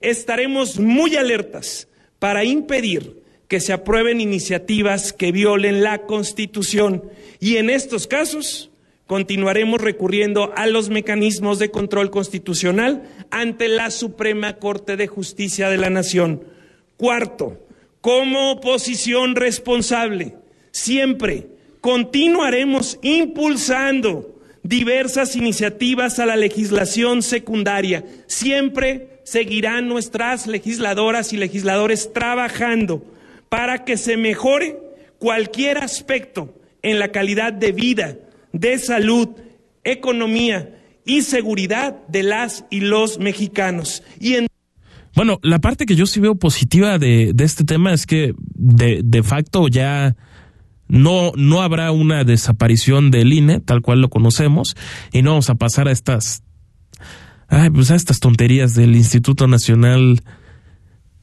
[0.00, 1.88] Estaremos muy alertas
[2.20, 7.02] para impedir que se aprueben iniciativas que violen la Constitución
[7.40, 8.70] y en estos casos
[9.08, 15.78] continuaremos recurriendo a los mecanismos de control constitucional ante la Suprema Corte de Justicia de
[15.78, 16.44] la Nación.
[16.96, 17.66] Cuarto,
[18.00, 20.36] como oposición responsable,
[20.70, 21.53] siempre
[21.84, 28.06] continuaremos impulsando diversas iniciativas a la legislación secundaria.
[28.26, 33.04] Siempre seguirán nuestras legisladoras y legisladores trabajando
[33.50, 34.78] para que se mejore
[35.18, 38.16] cualquier aspecto en la calidad de vida,
[38.54, 39.28] de salud,
[39.84, 44.02] economía y seguridad de las y los mexicanos.
[44.18, 44.46] Y en
[45.14, 49.02] bueno, la parte que yo sí veo positiva de, de este tema es que de,
[49.04, 50.16] de facto ya
[50.88, 54.76] no, no habrá una desaparición del INE, tal cual lo conocemos,
[55.12, 56.42] y no vamos a pasar a estas,
[57.48, 60.22] ay, pues a estas tonterías del Instituto Nacional,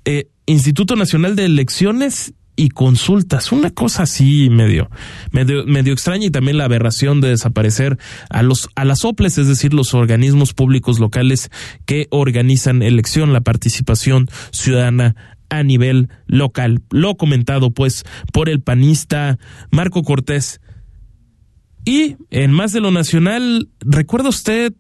[0.06, 4.90] eh, Instituto Nacional de Elecciones y consultas, una cosa así medio,
[5.32, 7.98] medio, medio extraña y también la aberración de desaparecer
[8.30, 11.50] a los, a las OPLES, es decir, los organismos públicos locales
[11.86, 16.82] que organizan elección, la participación ciudadana a nivel local.
[16.90, 19.38] Lo comentado pues por el panista
[19.70, 20.62] Marco Cortés.
[21.86, 24.74] Y en más de lo nacional, ¿recuerda usted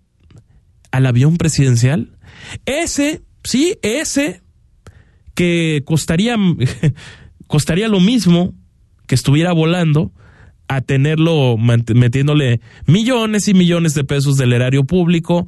[0.91, 2.17] al avión presidencial?
[2.65, 4.41] Ese, sí, ese,
[5.36, 6.38] que costaría,
[7.47, 8.53] costaría lo mismo
[9.07, 10.13] que estuviera volando
[10.69, 15.45] a tenerlo metiéndole millones y millones de pesos del erario público,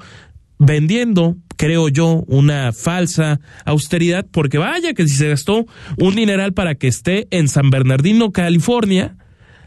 [0.65, 5.65] vendiendo, creo yo, una falsa austeridad, porque vaya que si se gastó
[5.97, 9.17] un dineral para que esté en San Bernardino, California,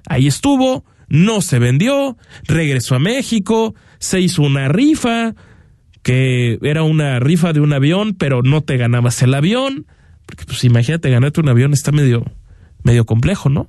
[0.08, 5.34] ahí estuvo, no se vendió, regresó a México, se hizo una rifa,
[6.02, 9.86] que era una rifa de un avión, pero no te ganabas el avión,
[10.26, 12.24] porque pues imagínate ganarte un avión está medio,
[12.82, 13.68] medio complejo, ¿no?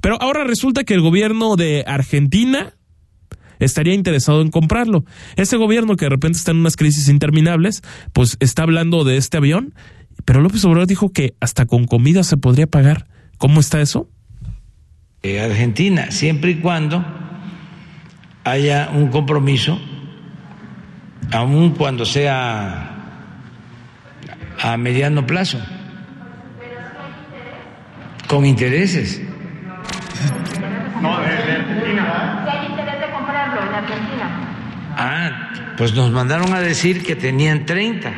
[0.00, 2.74] Pero ahora resulta que el gobierno de Argentina
[3.64, 5.04] estaría interesado en comprarlo.
[5.36, 9.38] Ese gobierno que de repente está en unas crisis interminables, pues está hablando de este
[9.38, 9.74] avión,
[10.24, 13.06] pero López Obrador dijo que hasta con comida se podría pagar
[13.42, 14.08] ¿Cómo está eso?
[15.24, 17.04] Eh, Argentina, siempre y cuando
[18.44, 19.80] haya un compromiso,
[21.32, 22.88] aun cuando sea
[24.62, 25.58] a mediano plazo,
[28.28, 29.20] con intereses.
[31.00, 32.44] No, de, Argentina.
[32.48, 33.71] hay interés de comprarlo en
[34.96, 38.12] Ah, pues nos mandaron a decir que tenían 30,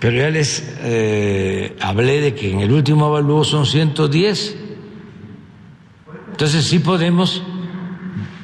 [0.00, 4.56] pero ya les eh, hablé de que en el último avalúo son 110.
[6.30, 7.42] Entonces sí podemos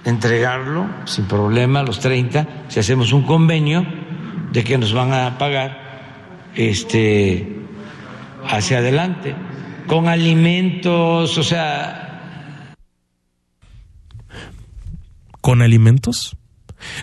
[0.04, 3.86] entregarlo sin problema los 30 si hacemos un convenio
[4.52, 7.56] de que nos van a pagar este,
[8.48, 9.34] hacia adelante,
[9.86, 12.12] con alimentos, o sea...
[15.42, 16.38] ¿Con alimentos?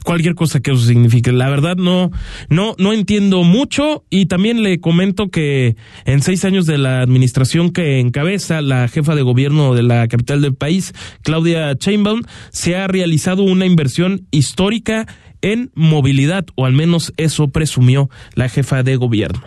[0.03, 1.31] cualquier cosa que eso signifique.
[1.31, 2.11] La verdad no,
[2.49, 5.75] no, no entiendo mucho y también le comento que
[6.05, 10.41] en seis años de la administración que encabeza la jefa de gobierno de la capital
[10.41, 15.07] del país, Claudia Sheinbaum, se ha realizado una inversión histórica
[15.41, 19.41] en movilidad, o al menos eso presumió la jefa de gobierno.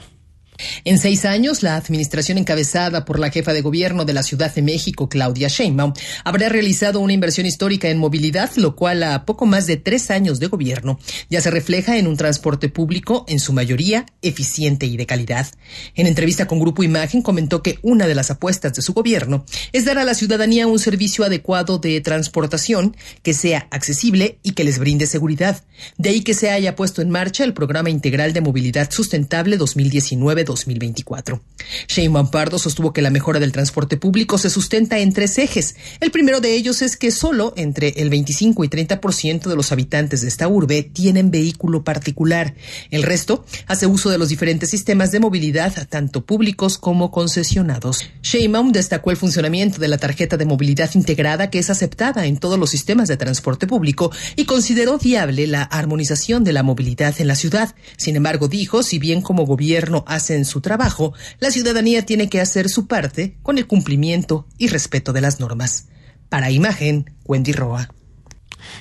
[0.84, 4.62] En seis años, la administración encabezada por la jefa de gobierno de la Ciudad de
[4.62, 5.92] México, Claudia Sheinbaum,
[6.24, 10.40] habrá realizado una inversión histórica en movilidad, lo cual a poco más de tres años
[10.40, 10.98] de gobierno
[11.30, 15.46] ya se refleja en un transporte público, en su mayoría, eficiente y de calidad.
[15.94, 19.84] En entrevista con Grupo Imagen comentó que una de las apuestas de su gobierno es
[19.84, 24.78] dar a la ciudadanía un servicio adecuado de transportación que sea accesible y que les
[24.78, 25.64] brinde seguridad.
[25.98, 30.41] De ahí que se haya puesto en marcha el Programa Integral de Movilidad Sustentable 2019
[30.44, 31.40] 2024.
[31.88, 35.76] Sheinbaum Pardo sostuvo que la mejora del transporte público se sustenta en tres ejes.
[36.00, 40.22] El primero de ellos es que solo entre el 25 y 30% de los habitantes
[40.22, 42.55] de esta urbe tienen vehículo particular.
[42.90, 48.09] El resto hace uso de los diferentes sistemas de movilidad, tanto públicos como concesionados.
[48.22, 52.59] Sheinbaum destacó el funcionamiento de la tarjeta de movilidad integrada que es aceptada en todos
[52.59, 57.35] los sistemas de transporte público y consideró viable la armonización de la movilidad en la
[57.35, 57.74] ciudad.
[57.96, 62.68] Sin embargo, dijo, si bien como gobierno en su trabajo, la ciudadanía tiene que hacer
[62.68, 65.88] su parte con el cumplimiento y respeto de las normas.
[66.28, 67.90] Para imagen, Wendy Roa.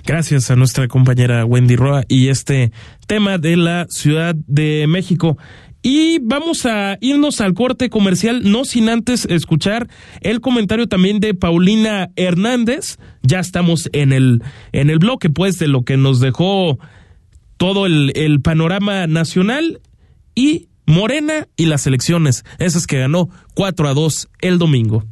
[0.05, 2.71] Gracias a nuestra compañera Wendy Roa y este
[3.07, 5.37] tema de la Ciudad de México.
[5.83, 9.89] Y vamos a irnos al corte comercial, no sin antes escuchar
[10.21, 12.99] el comentario también de Paulina Hernández.
[13.23, 16.77] Ya estamos en el, en el bloque, pues, de lo que nos dejó
[17.57, 19.81] todo el, el panorama nacional
[20.35, 25.05] y Morena y las elecciones, esas que ganó 4 a 2 el domingo.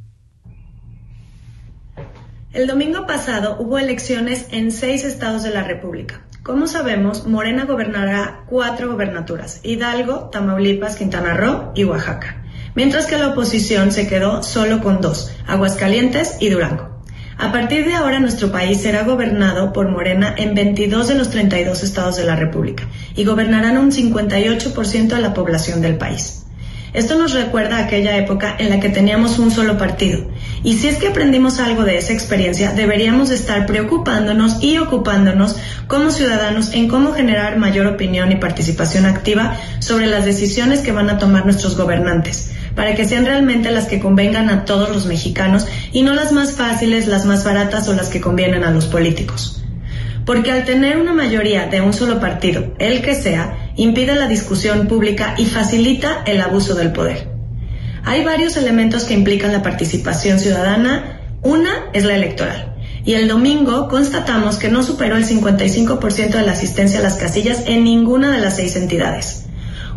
[2.52, 6.26] El domingo pasado hubo elecciones en seis estados de la República.
[6.44, 12.44] Como sabemos, Morena gobernará cuatro gobernaturas, Hidalgo, Tamaulipas, Quintana Roo y Oaxaca,
[12.76, 16.89] mientras que la oposición se quedó solo con dos, Aguascalientes y Durango.
[17.42, 21.84] A partir de ahora, nuestro país será gobernado por Morena en 22 de los 32
[21.84, 22.84] estados de la República
[23.16, 26.44] y gobernarán un 58% de la población del país.
[26.94, 30.28] Esto nos recuerda a aquella época en la que teníamos un solo partido.
[30.64, 35.56] Y si es que aprendimos algo de esa experiencia, deberíamos estar preocupándonos y ocupándonos
[35.88, 41.10] como ciudadanos en cómo generar mayor opinión y participación activa sobre las decisiones que van
[41.10, 45.66] a tomar nuestros gobernantes para que sean realmente las que convengan a todos los mexicanos
[45.92, 49.64] y no las más fáciles, las más baratas o las que convienen a los políticos.
[50.26, 54.88] Porque al tener una mayoría de un solo partido, el que sea, impide la discusión
[54.88, 57.39] pública y facilita el abuso del poder.
[58.04, 61.20] Hay varios elementos que implican la participación ciudadana.
[61.42, 62.76] Una es la electoral.
[63.06, 67.64] Y el domingo constatamos que no superó el 55% de la asistencia a las casillas
[67.66, 69.46] en ninguna de las seis entidades.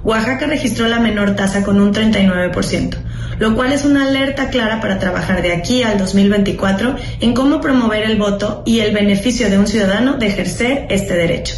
[0.05, 2.97] Oaxaca registró la menor tasa con un 39%,
[3.39, 8.03] lo cual es una alerta clara para trabajar de aquí al 2024 en cómo promover
[8.03, 11.55] el voto y el beneficio de un ciudadano de ejercer este derecho.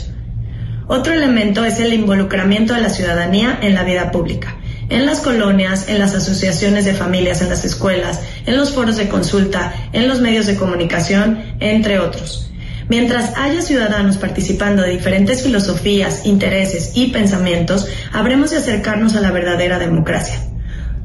[0.87, 4.57] Otro elemento es el involucramiento de la ciudadanía en la vida pública,
[4.95, 9.09] en las colonias, en las asociaciones de familias, en las escuelas, en los foros de
[9.09, 12.49] consulta, en los medios de comunicación, entre otros.
[12.89, 19.33] Mientras haya ciudadanos participando de diferentes filosofías, intereses y pensamientos, habremos de acercarnos a la
[19.33, 20.39] verdadera democracia.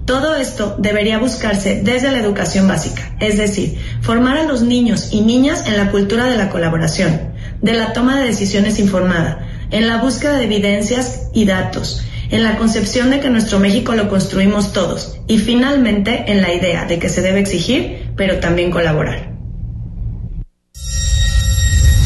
[0.05, 5.21] Todo esto debería buscarse desde la educación básica, es decir, formar a los niños y
[5.21, 7.31] niñas en la cultura de la colaboración,
[7.63, 12.57] de la toma de decisiones informada, en la búsqueda de evidencias y datos, en la
[12.57, 17.09] concepción de que nuestro México lo construimos todos y finalmente en la idea de que
[17.09, 19.33] se debe exigir, pero también colaborar.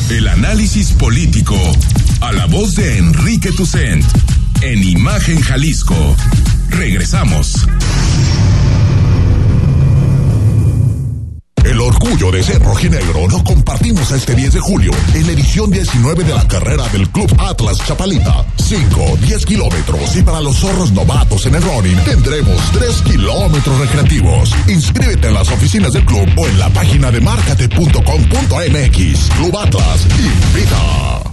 [0.10, 1.56] El análisis político
[2.22, 4.04] a la voz de Enrique Tucent
[4.62, 6.16] en Imagen Jalisco.
[6.70, 7.68] Regresamos.
[11.80, 16.34] Orgullo de ser rojinegro, lo compartimos este 10 de julio en la edición 19 de
[16.34, 18.46] la carrera del Club Atlas Chapalita.
[18.58, 24.54] 5, 10 kilómetros y para los zorros novatos en el running tendremos 3 kilómetros recreativos.
[24.68, 29.30] Inscríbete en las oficinas del club o en la página de marcate.com.mx.
[29.38, 31.33] Club Atlas invita.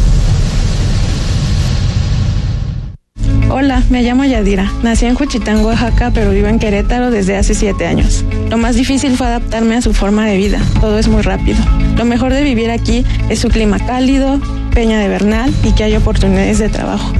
[3.53, 4.71] Hola, me llamo Yadira.
[4.81, 8.23] Nací en Juchitán, Oaxaca, pero vivo en Querétaro desde hace siete años.
[8.49, 10.61] Lo más difícil fue adaptarme a su forma de vida.
[10.79, 11.57] Todo es muy rápido.
[11.97, 14.39] Lo mejor de vivir aquí es su clima cálido,
[14.73, 17.11] peña de Bernal y que hay oportunidades de trabajo.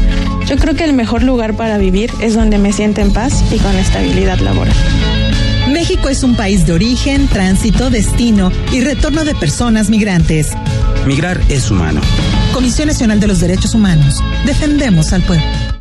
[0.47, 3.57] Yo creo que el mejor lugar para vivir es donde me siento en paz y
[3.57, 4.75] con estabilidad laboral.
[5.69, 10.53] México es un país de origen, tránsito, destino y retorno de personas migrantes.
[11.05, 11.99] Migrar es humano.
[12.53, 14.23] Comisión Nacional de los Derechos Humanos.
[14.45, 15.80] Defendemos al pueblo.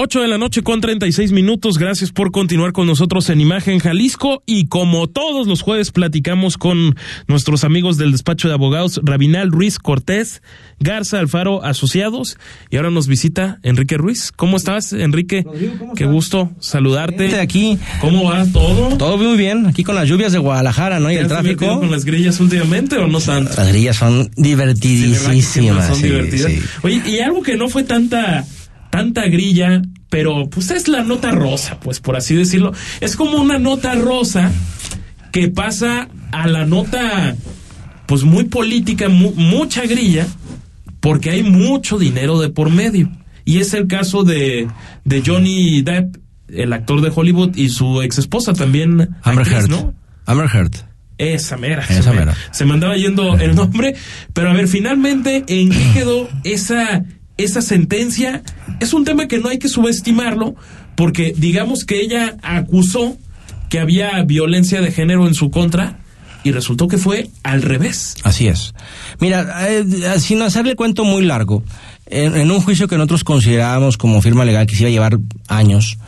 [0.00, 1.76] 8 de la noche con 36 minutos.
[1.76, 4.44] Gracias por continuar con nosotros en Imagen Jalisco.
[4.46, 6.94] Y como todos los jueves, platicamos con
[7.26, 10.40] nuestros amigos del despacho de abogados Rabinal Ruiz Cortés,
[10.78, 12.38] Garza Alfaro Asociados.
[12.70, 14.30] Y ahora nos visita Enrique Ruiz.
[14.30, 15.44] ¿Cómo estás, Enrique?
[15.96, 17.40] Qué gusto saludarte.
[17.40, 17.76] aquí.
[18.00, 18.96] ¿Cómo va todo?
[18.98, 19.66] Todo muy bien.
[19.66, 21.10] Aquí con las lluvias de Guadalajara, ¿no?
[21.10, 21.80] Y el tráfico.
[21.80, 23.52] con las grillas últimamente o no tanto?
[23.56, 25.88] Las grillas son divertidísimas.
[25.88, 26.52] son divertidas.
[26.82, 28.46] Oye, y algo que no fue tanta
[28.90, 32.72] tanta grilla, pero pues es la nota rosa, pues por así decirlo.
[33.00, 34.50] Es como una nota rosa
[35.32, 37.36] que pasa a la nota
[38.06, 40.26] pues muy política, mucha grilla,
[41.00, 43.10] porque hay mucho dinero de por medio.
[43.44, 44.68] Y es el caso de,
[45.04, 46.16] de Johnny Depp,
[46.48, 49.10] el actor de Hollywood, y su ex esposa también.
[49.22, 49.68] Amber Heard.
[49.68, 49.94] ¿no?
[50.24, 50.72] Amber Heard.
[51.18, 51.84] Esa mera.
[51.88, 52.34] Esa mera.
[52.52, 53.94] Se me andaba yendo el nombre.
[54.32, 57.04] Pero a ver, finalmente, ¿en qué quedó esa
[57.38, 58.42] esa sentencia
[58.80, 60.54] es un tema que no hay que subestimarlo
[60.96, 63.16] porque digamos que ella acusó
[63.70, 66.00] que había violencia de género en su contra
[66.44, 68.16] y resultó que fue al revés.
[68.22, 68.74] Así es.
[69.20, 69.84] Mira, eh,
[70.18, 71.62] sin hacerle cuento muy largo,
[72.06, 75.18] en, un juicio que nosotros considerábamos como firma legal que se iba a llevar
[75.48, 75.98] años,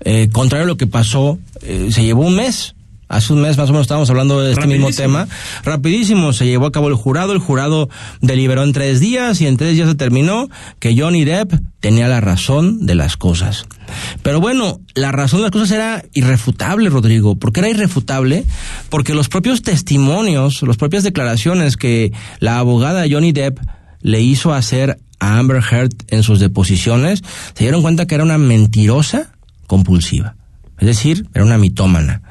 [0.00, 2.74] eh, contrario a lo que pasó, eh, se llevó un mes
[3.10, 5.26] hace un mes más o menos estábamos hablando de este mismo tema.
[5.64, 7.90] Rapidísimo, se llevó a cabo el jurado, el jurado
[8.20, 10.48] deliberó en tres días y en tres días se terminó
[10.78, 13.66] que Johnny Depp tenía la razón de las cosas.
[14.22, 17.34] Pero bueno, la razón de las cosas era irrefutable, Rodrigo.
[17.34, 18.44] ¿Por qué era irrefutable?
[18.88, 23.58] Porque los propios testimonios, las propias declaraciones que la abogada Johnny Depp
[24.02, 28.38] le hizo hacer a Amber Heard en sus deposiciones, se dieron cuenta que era una
[28.38, 29.32] mentirosa
[29.66, 30.36] compulsiva.
[30.78, 32.22] Es decir, era una mitómana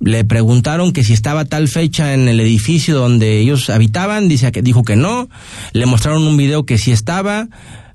[0.00, 4.62] le preguntaron que si estaba tal fecha en el edificio donde ellos habitaban, dice que
[4.62, 5.28] dijo que no,
[5.72, 7.48] le mostraron un video que sí estaba,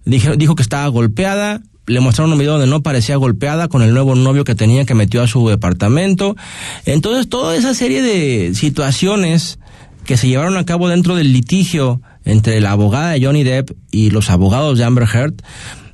[0.06, 3.94] dijo, dijo que estaba golpeada, le mostraron un video donde no parecía golpeada con el
[3.94, 6.36] nuevo novio que tenía que metió a su departamento.
[6.86, 9.60] Entonces, toda esa serie de situaciones
[10.06, 14.12] que se llevaron a cabo dentro del litigio entre la abogada de Johnny Depp y
[14.12, 15.36] los abogados de Amber Heard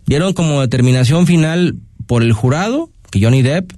[0.06, 3.72] dieron como determinación final por el jurado que Johnny Depp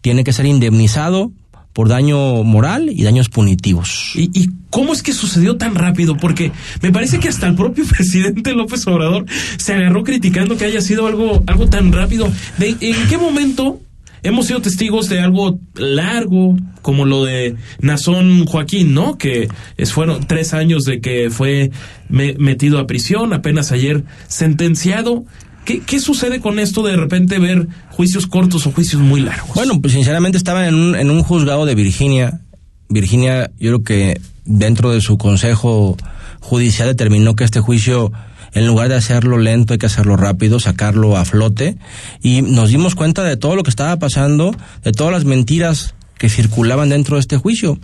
[0.00, 1.32] tiene que ser indemnizado
[1.76, 4.12] por daño moral y daños punitivos.
[4.14, 6.16] ¿Y, cómo es que sucedió tan rápido?
[6.16, 6.50] Porque
[6.80, 9.26] me parece que hasta el propio presidente López Obrador
[9.58, 12.32] se agarró criticando que haya sido algo, algo tan rápido.
[12.58, 13.78] ¿En qué momento
[14.22, 19.18] hemos sido testigos de algo largo, como lo de Nazón Joaquín, ¿no?
[19.18, 21.72] Que es, fueron tres años de que fue
[22.08, 25.26] metido a prisión, apenas ayer sentenciado.
[25.66, 29.54] ¿Qué, ¿Qué, sucede con esto de repente ver juicios cortos o juicios muy largos?
[29.54, 32.40] Bueno, pues sinceramente estaba en un, en un juzgado de Virginia.
[32.88, 35.96] Virginia, yo creo que dentro de su consejo
[36.40, 38.12] judicial determinó que este juicio
[38.52, 41.76] en lugar de hacerlo lento hay que hacerlo rápido, sacarlo a flote
[42.22, 46.30] y nos dimos cuenta de todo lo que estaba pasando, de todas las mentiras que
[46.30, 47.78] circulaban dentro de este juicio.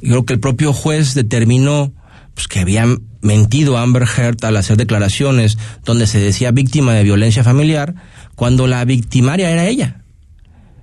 [0.00, 1.92] Creo que el propio juez determinó
[2.34, 7.02] pues, que habían mentido a Amber Heard al hacer declaraciones donde se decía víctima de
[7.02, 7.94] violencia familiar
[8.34, 10.04] cuando la victimaria era ella.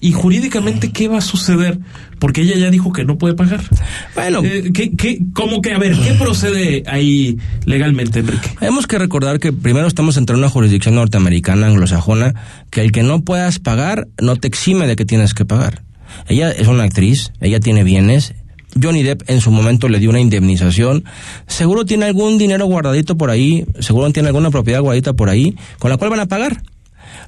[0.04, 1.78] ¿Y jurídicamente qué va a suceder?
[2.18, 3.62] Porque ella ya dijo que no puede pagar.
[4.16, 8.50] Bueno, eh, ¿qué, qué, cómo que, a ver, qué procede ahí legalmente, Enrique?
[8.60, 12.34] Tenemos que recordar que primero estamos entre una jurisdicción norteamericana, anglosajona,
[12.72, 15.84] que el que no puedas pagar no te exime de que tienes que pagar.
[16.28, 18.34] Ella es una actriz, ella tiene bienes,
[18.82, 21.03] Johnny Depp en su momento le dio una indemnización.
[21.47, 25.89] Seguro tiene algún dinero guardadito por ahí, seguro tiene alguna propiedad guardadita por ahí, con
[25.89, 26.61] la cual van a pagar.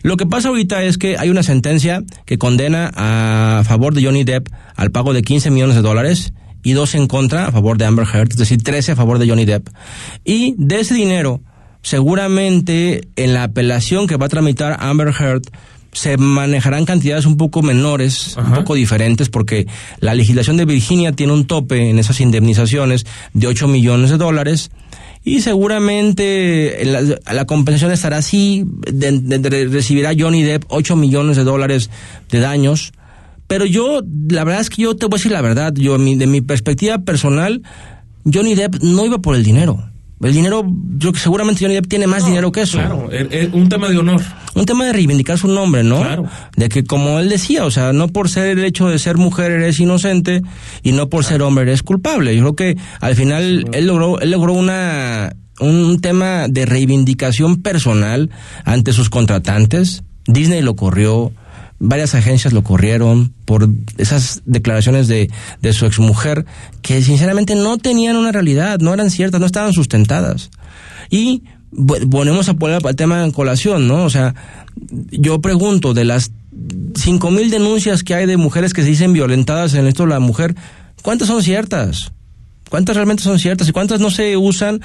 [0.01, 4.23] Lo que pasa ahorita es que hay una sentencia que condena a favor de Johnny
[4.23, 6.33] Depp al pago de 15 millones de dólares
[6.63, 9.27] y dos en contra a favor de Amber Heard, es decir, 13 a favor de
[9.27, 9.67] Johnny Depp.
[10.23, 11.41] Y de ese dinero,
[11.81, 15.43] seguramente en la apelación que va a tramitar Amber Heard,
[15.93, 19.67] se manejarán cantidades un poco menores, un poco diferentes, porque
[19.99, 24.71] la legislación de Virginia tiene un tope en esas indemnizaciones de 8 millones de dólares
[25.25, 28.65] y seguramente la, compensación estará así,
[29.69, 31.89] recibirá Johnny Depp 8 millones de dólares
[32.29, 32.91] de daños.
[33.47, 36.27] Pero yo, la verdad es que yo te voy a decir la verdad, yo de
[36.27, 37.61] mi perspectiva personal,
[38.31, 39.92] Johnny Depp no iba por el dinero.
[40.23, 40.65] El dinero,
[40.97, 42.77] yo que seguramente Johnny Depp tiene más dinero que eso.
[42.77, 43.09] Claro,
[43.51, 44.21] un tema de honor.
[44.55, 46.01] Un tema de reivindicar su nombre, ¿no?
[46.01, 46.25] Claro.
[46.55, 49.51] De que como él decía, o sea, no por ser el hecho de ser mujer
[49.51, 50.41] eres inocente
[50.83, 52.35] y no por ser hombre eres culpable.
[52.35, 58.29] Yo creo que al final él logró, él logró una un tema de reivindicación personal
[58.65, 60.03] ante sus contratantes.
[60.25, 61.31] Disney lo corrió,
[61.83, 63.67] varias agencias lo corrieron por
[63.97, 65.29] esas declaraciones de,
[65.61, 66.45] de su exmujer
[66.81, 70.49] que sinceramente no tenían una realidad, no eran ciertas, no estaban sustentadas.
[71.09, 71.43] Y
[72.09, 74.05] ponemos a poner el tema en colación, ¿no?
[74.05, 74.33] O sea,
[75.11, 76.31] yo pregunto, de las
[76.95, 80.55] cinco mil denuncias que hay de mujeres que se dicen violentadas en esto la mujer,
[81.01, 82.13] ¿cuántas son ciertas?
[82.69, 83.67] ¿Cuántas realmente son ciertas?
[83.67, 84.81] ¿Y cuántas no se usan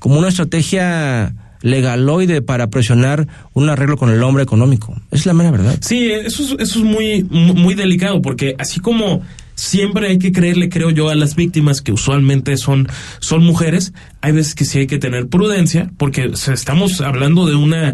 [0.00, 1.32] como una estrategia
[1.62, 5.00] legaloide para presionar un arreglo con el hombre económico.
[5.10, 5.78] Es la mera verdad.
[5.80, 9.22] Sí, eso es, eso es muy, muy delicado, porque así como
[9.54, 12.88] siempre hay que creerle, creo yo, a las víctimas que usualmente son,
[13.20, 17.92] son mujeres, hay veces que sí hay que tener prudencia, porque estamos hablando de una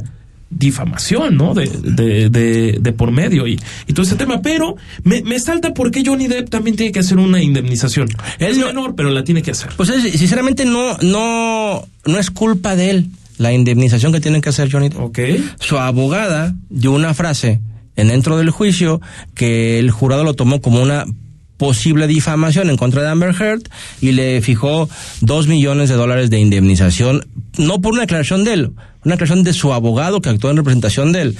[0.48, 1.54] difamación, ¿no?
[1.54, 3.58] De, de, de, por medio y,
[3.88, 4.42] y, todo ese tema.
[4.42, 8.08] Pero me, me salta porque Johnny Depp también tiene que hacer una indemnización.
[8.38, 9.70] Es menor, pero la tiene que hacer.
[9.76, 14.70] Pues sinceramente no, no, no es culpa de él la indemnización que tienen que hacer
[14.70, 14.91] Johnny
[15.61, 17.61] Su abogada dio una frase
[17.97, 19.01] en dentro del juicio
[19.34, 21.05] que el jurado lo tomó como una
[21.57, 23.62] posible difamación en contra de Amber Heard
[24.01, 24.89] y le fijó
[25.20, 27.26] dos millones de dólares de indemnización,
[27.57, 28.72] no por una declaración de él,
[29.05, 31.37] una declaración de su abogado que actuó en representación de él.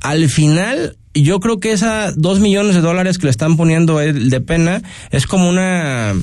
[0.00, 4.30] Al final, yo creo que esa dos millones de dólares que le están poniendo él
[4.30, 6.14] de pena es como una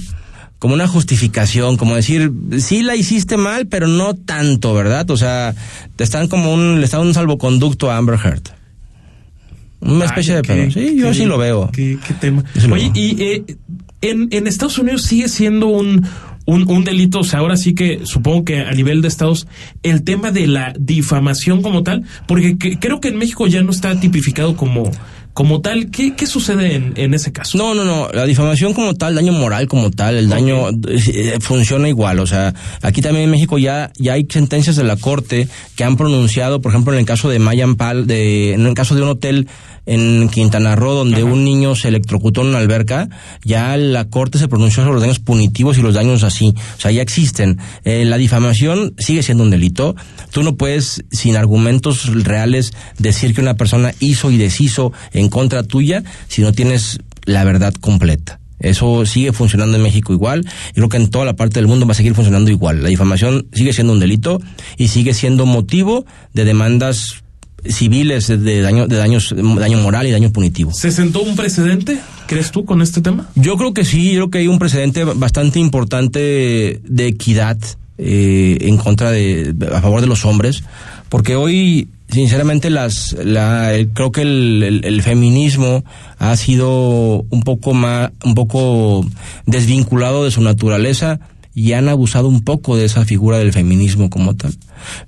[0.60, 5.10] como una justificación, como decir, sí la hiciste mal, pero no tanto, ¿verdad?
[5.12, 5.54] O sea,
[5.96, 8.44] te están como un, le están un salvoconducto a Amber Heard.
[9.82, 10.72] Una especie de pedo.
[10.72, 11.70] Sí, yo sí lo veo.
[11.72, 12.44] Qué, tema.
[12.72, 13.44] Oye, y eh,
[14.02, 16.08] en, en Estados Unidos sigue siendo un,
[16.46, 19.48] un, un, delito, o sea, ahora sí que supongo que a nivel de estados,
[19.84, 24.00] el tema de la difamación como tal, porque creo que en México ya no está
[24.00, 24.92] tipificado como,
[25.36, 27.58] como tal, ¿qué, qué sucede en, en, ese caso?
[27.58, 28.08] No, no, no.
[28.14, 32.20] La difamación como tal, daño moral como tal, el daño eh, funciona igual.
[32.20, 35.98] O sea, aquí también en México ya, ya hay sentencias de la corte que han
[35.98, 39.10] pronunciado, por ejemplo, en el caso de Mayan Pal, de, en el caso de un
[39.10, 39.50] hotel
[39.86, 43.10] en Quintana Roo, donde un niño se electrocutó en una alberca,
[43.44, 46.54] ya la corte se pronunció sobre los daños punitivos y los daños así.
[46.78, 47.60] O sea, ya existen.
[47.84, 49.96] Eh, la difamación sigue siendo un delito.
[50.32, 55.64] Tú no puedes, sin argumentos reales, decir que una persona hizo y deshizo en contra
[55.64, 58.40] tuya si no tienes la verdad completa.
[58.60, 61.86] Eso sigue funcionando en México igual y creo que en toda la parte del mundo
[61.86, 62.84] va a seguir funcionando igual.
[62.84, 64.42] La difamación sigue siendo un delito
[64.78, 67.25] y sigue siendo motivo de demandas
[67.70, 70.74] civiles de daño de daños daño moral y daño punitivo.
[70.74, 73.30] ¿Se sentó un precedente, crees tú, con este tema?
[73.36, 77.58] Yo creo que sí, yo creo que hay un precedente bastante importante de equidad
[77.98, 80.64] eh, en contra de a favor de los hombres,
[81.10, 85.84] porque hoy sinceramente las la, creo que el, el, feminismo
[86.20, 89.06] ha sido un poco más un poco
[89.46, 91.20] desvinculado de su naturaleza
[91.56, 94.54] y han abusado un poco de esa figura del feminismo como tal.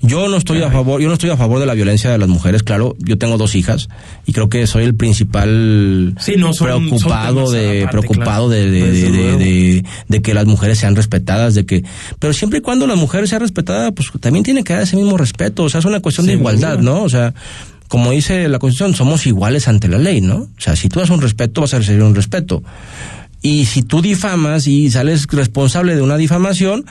[0.02, 2.30] Yo no estoy a favor, yo no estoy a favor de la violencia de las
[2.30, 3.90] mujeres, claro, yo tengo dos hijas
[4.26, 6.16] y creo que soy el principal
[6.58, 11.84] preocupado de preocupado de, de, de, que las mujeres sean respetadas, de que
[12.18, 15.18] pero siempre y cuando las mujeres sean respetadas, pues también tiene que dar ese mismo
[15.18, 17.04] respeto, o sea, es una cuestión de igualdad, ¿no?
[17.04, 17.34] O sea,
[17.90, 20.38] como dice la Constitución, somos iguales ante la ley, ¿no?
[20.38, 22.64] O sea, si tú das un respeto, vas a recibir un respeto.
[23.42, 26.86] Y si tú difamas y sales responsable de una difamación,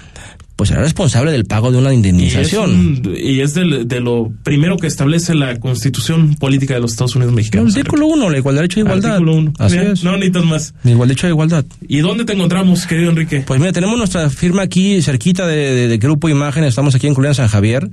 [0.56, 3.02] pues será responsable del pago de una indemnización.
[3.14, 7.74] Y es, de lo primero que establece la Constitución Política de los Estados Unidos Mexicanos.
[7.74, 9.12] El artículo 1, la igualdad derecho de igualdad.
[9.12, 9.52] Artículo 1.
[9.58, 10.02] Así es.
[10.02, 10.74] No necesitas más.
[10.82, 11.64] Igual derecho de igualdad.
[11.86, 13.44] ¿Y dónde te encontramos, querido Enrique?
[13.46, 17.34] Pues mira, tenemos nuestra firma aquí cerquita de, de, Grupo Imagen, estamos aquí en Culián
[17.34, 17.90] San Javier.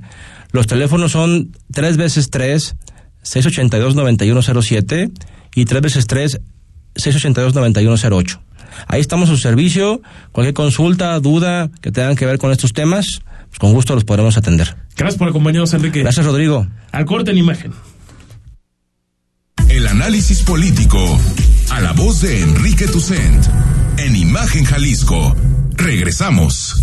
[0.52, 2.76] Los teléfonos son tres veces tres,
[3.24, 5.10] 682-9107
[5.54, 6.40] y tres veces tres,
[6.94, 8.40] 682-9108.
[8.86, 10.02] Ahí estamos a su servicio.
[10.32, 14.36] Cualquier consulta, duda que tengan que ver con estos temas, pues con gusto los podremos
[14.36, 14.76] atender.
[14.96, 16.00] Gracias por acompañarnos, Enrique.
[16.00, 16.66] Gracias, Rodrigo.
[16.92, 17.72] Al corte en imagen.
[19.68, 21.20] El análisis político
[21.70, 23.44] a la voz de Enrique Tucent
[23.98, 25.34] en Imagen Jalisco.
[25.76, 26.82] Regresamos.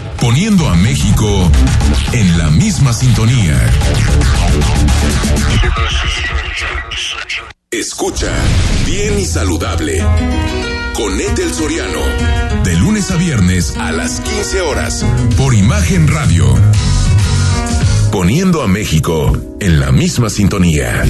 [0.21, 1.51] poniendo a México
[2.13, 3.59] en la misma sintonía.
[7.71, 8.31] Escucha
[8.85, 10.05] bien y saludable
[10.93, 12.01] con Etel Soriano
[12.63, 15.03] de lunes a viernes a las 15 horas
[15.37, 16.45] por Imagen Radio.
[18.11, 21.03] Poniendo a México en la misma sintonía.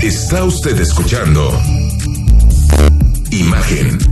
[0.00, 1.50] Está usted escuchando
[3.30, 4.11] Imagen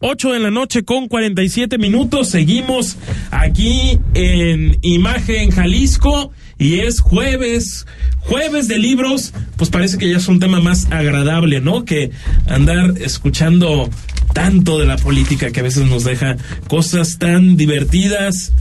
[0.00, 2.28] 8 de la noche con 47 minutos.
[2.28, 2.96] Seguimos
[3.30, 7.86] aquí en Imagen Jalisco y es jueves,
[8.18, 9.32] jueves de libros.
[9.56, 11.86] Pues parece que ya es un tema más agradable, ¿no?
[11.86, 12.10] Que
[12.46, 13.88] andar escuchando
[14.34, 16.36] tanto de la política que a veces nos deja
[16.68, 18.52] cosas tan divertidas.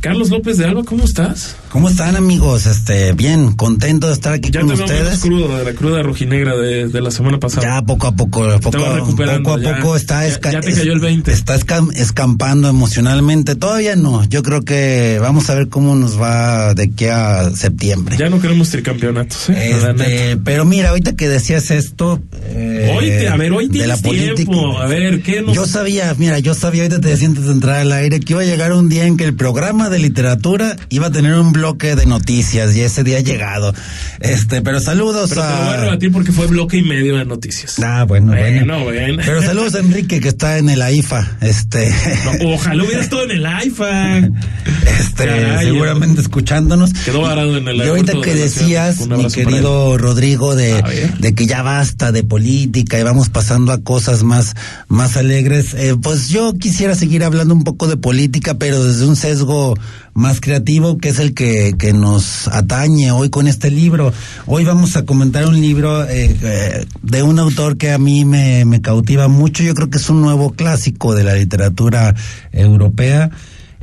[0.00, 1.56] Carlos López de Alba, ¿cómo estás?
[1.76, 2.64] ¿Cómo están amigos?
[2.64, 5.20] Este, bien, contento de estar aquí con ustedes.
[5.20, 7.66] Ya crudo de la cruda rojinegra de, de, la semana pasada.
[7.66, 11.30] Ya poco a poco, poco, poco a poco está ya, te cayó el 20.
[11.30, 11.54] está
[11.94, 13.56] escampando emocionalmente.
[13.56, 14.24] Todavía no.
[14.24, 18.16] Yo creo que vamos a ver cómo nos va de aquí a septiembre.
[18.16, 19.50] Ya no queremos tricampeonatos.
[19.50, 19.72] ¿eh?
[19.72, 22.22] Este, pero mira, ahorita que decías esto,
[22.54, 24.78] eh, hoy te, a ver, hoy tienes de la tiempo.
[24.78, 25.54] A ver, ¿qué nos...
[25.54, 28.40] Yo sabía, mira, yo sabía ahorita te decía antes de entrar al aire que iba
[28.40, 31.65] a llegar un día en que el programa de literatura iba a tener un blog
[31.66, 33.74] bloque de noticias y ese día ha llegado.
[34.20, 35.48] Este, pero saludos Pero a.
[35.48, 37.80] te lo voy a rebatir porque fue bloque y medio de noticias.
[37.82, 38.64] Ah, bueno, bueno.
[38.66, 39.22] Bueno, bueno.
[39.24, 41.38] Pero saludos a Enrique que está en el AIFA.
[41.40, 41.92] Este.
[42.24, 44.18] No, ojalá hubiera estado en el AIFA.
[44.18, 46.92] Este, Caray, seguramente escuchándonos.
[46.92, 51.46] Quedó varado en el Y ahorita que de decías, mi querido Rodrigo, de, de que
[51.46, 54.54] ya basta de política y vamos pasando a cosas más,
[54.86, 59.16] más alegres, eh, pues yo quisiera seguir hablando un poco de política, pero desde un
[59.16, 59.74] sesgo
[60.16, 64.12] más creativo, que es el que, que nos atañe hoy con este libro.
[64.46, 68.64] Hoy vamos a comentar un libro eh, eh, de un autor que a mí me,
[68.64, 69.62] me cautiva mucho.
[69.62, 72.14] Yo creo que es un nuevo clásico de la literatura
[72.50, 73.30] europea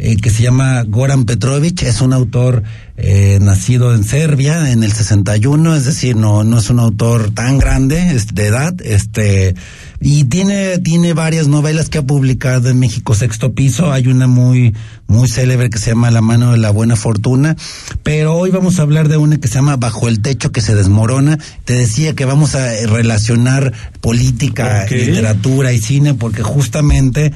[0.06, 2.64] eh, que se llama Goran Petrovic, es un autor
[2.98, 7.58] eh, nacido en Serbia en el 61, es decir, no, no es un autor tan
[7.58, 9.56] grande de edad, este,
[10.02, 14.76] y tiene, tiene varias novelas que ha publicado en México Sexto Piso, hay una muy,
[15.08, 17.56] muy célebre que se llama La mano de la buena fortuna,
[18.04, 20.76] pero hoy vamos a hablar de una que se llama Bajo el techo que se
[20.76, 27.32] desmorona, te decía que vamos a relacionar política, literatura y cine porque justamente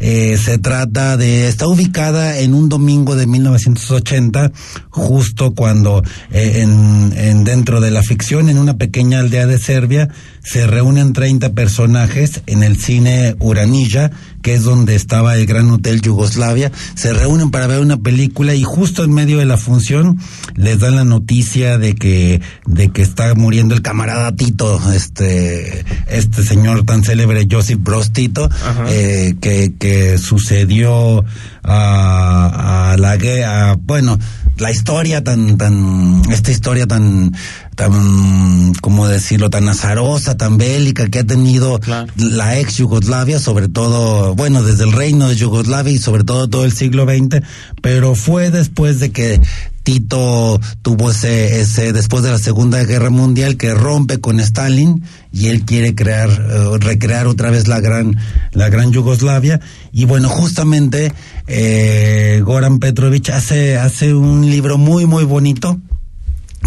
[0.00, 4.52] eh, se trata de, está ubicada en un domingo de 1980,
[4.90, 10.08] justo cuando eh, en, en dentro de la ficción, en una pequeña aldea de Serbia,
[10.42, 14.12] se reúnen 30 personajes en el cine Uranilla,
[14.48, 18.64] que es donde estaba el Gran Hotel Yugoslavia, se reúnen para ver una película y
[18.64, 20.18] justo en medio de la función
[20.54, 26.42] les dan la noticia de que, de que está muriendo el camarada Tito, este, este
[26.44, 28.48] señor tan célebre Josip Broz Tito,
[28.86, 31.26] eh, que, que sucedió
[31.62, 34.18] a, a la guerra, bueno,
[34.56, 37.34] la historia tan, tan, esta historia tan,
[37.78, 41.78] tan, ¿cómo decirlo?, tan azarosa, tan bélica que ha tenido
[42.16, 46.64] la ex Yugoslavia, sobre todo, bueno, desde el reino de Yugoslavia y sobre todo todo
[46.64, 47.40] el siglo XX,
[47.80, 49.40] pero fue después de que
[49.84, 55.46] Tito tuvo ese, ese, después de la Segunda Guerra Mundial, que rompe con Stalin y
[55.46, 58.16] él quiere crear, eh, recrear otra vez la gran,
[58.50, 59.60] la gran Yugoslavia.
[59.92, 61.12] Y bueno, justamente,
[61.46, 65.78] eh, Goran Petrovic hace, hace un libro muy, muy bonito,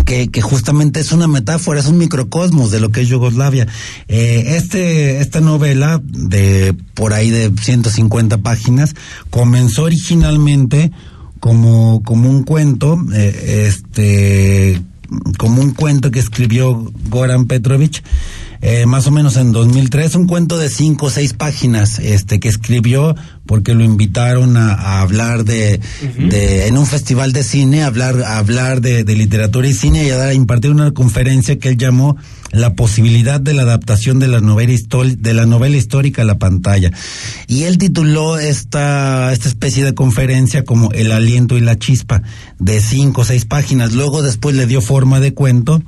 [0.06, 3.68] que, que justamente es una metáfora, es un microcosmos de lo que es Yugoslavia.
[4.08, 8.96] Eh, este, esta novela de por ahí de 150 páginas
[9.30, 10.92] comenzó originalmente
[11.40, 14.82] como, como un cuento, eh, este,
[15.38, 18.04] como un cuento que escribió Goran Petrovic,
[18.62, 22.48] eh, más o menos en 2003, un cuento de cinco o seis páginas, este, que
[22.48, 25.80] escribió porque lo invitaron a, a hablar de,
[26.18, 30.06] de, en un festival de cine, a hablar, a hablar de, de literatura y cine
[30.06, 32.18] y a, dar, a impartir una conferencia que él llamó
[32.52, 36.38] la posibilidad de la adaptación de la novela histórica, de la novela histórica a la
[36.38, 36.92] pantalla.
[37.48, 42.22] Y él tituló esta, esta especie de conferencia como El aliento y la chispa,
[42.60, 43.94] de cinco o seis páginas.
[43.94, 45.82] Luego después le dio forma de cuento,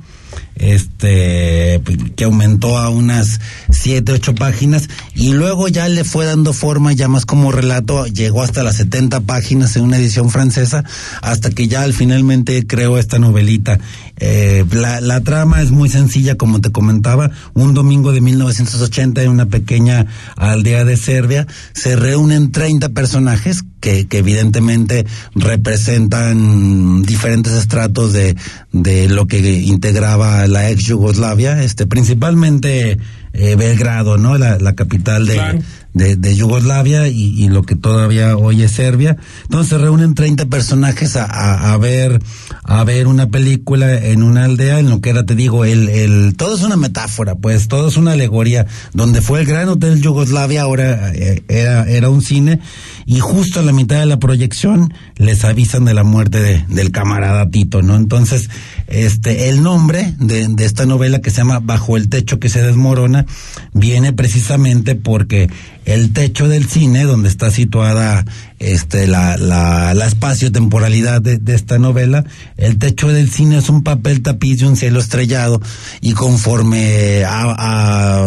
[0.56, 1.80] este
[2.16, 3.40] que aumentó a unas
[3.70, 8.42] siete, ocho páginas y luego ya le fue dando forma ya más como relato, llegó
[8.42, 10.84] hasta las 70 páginas en una edición francesa,
[11.22, 13.78] hasta que ya al finalmente creó esta novelita.
[14.16, 19.30] Eh, la, la trama es muy sencilla, como te comentaba, un domingo de 1980 en
[19.30, 28.12] una pequeña aldea de Serbia, se reúnen 30 personajes que, que evidentemente representan diferentes estratos
[28.12, 28.34] de,
[28.72, 32.98] de lo que integraba la ex Yugoslavia, este, principalmente
[33.32, 34.38] eh, Belgrado, ¿no?
[34.38, 35.62] La, capital de.
[35.94, 39.16] De, de Yugoslavia y, y lo que todavía hoy es Serbia.
[39.44, 42.20] Entonces se reúnen 30 personajes a, a, a ver
[42.64, 46.34] a ver una película en una aldea en lo que era, te digo, el, el
[46.36, 48.66] todo es una metáfora, pues todo es una alegoría.
[48.92, 52.60] Donde fue el gran hotel Yugoslavia ahora eh, era, era un cine
[53.06, 56.90] y justo a la mitad de la proyección les avisan de la muerte de, del
[56.90, 57.96] camarada Tito, ¿no?
[57.96, 58.48] Entonces,
[58.86, 62.62] este, el nombre de, de esta novela que se llama Bajo el techo que se
[62.62, 63.26] desmorona
[63.72, 65.50] viene precisamente porque
[65.84, 68.24] el techo del cine, donde está situada
[68.58, 72.24] este, la, la, la espacio-temporalidad de, de esta novela,
[72.56, 75.60] el techo del cine es un papel tapiz de un cielo estrellado
[76.00, 77.54] y conforme a-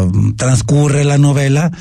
[0.02, 1.72] a- transcurre la novela,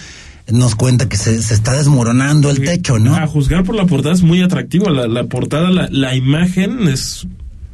[0.48, 3.16] nos cuenta que se, se está desmoronando el techo, ¿no?
[3.16, 4.88] A juzgar por la portada es muy atractivo.
[4.90, 7.26] La, la portada, la, la imagen es,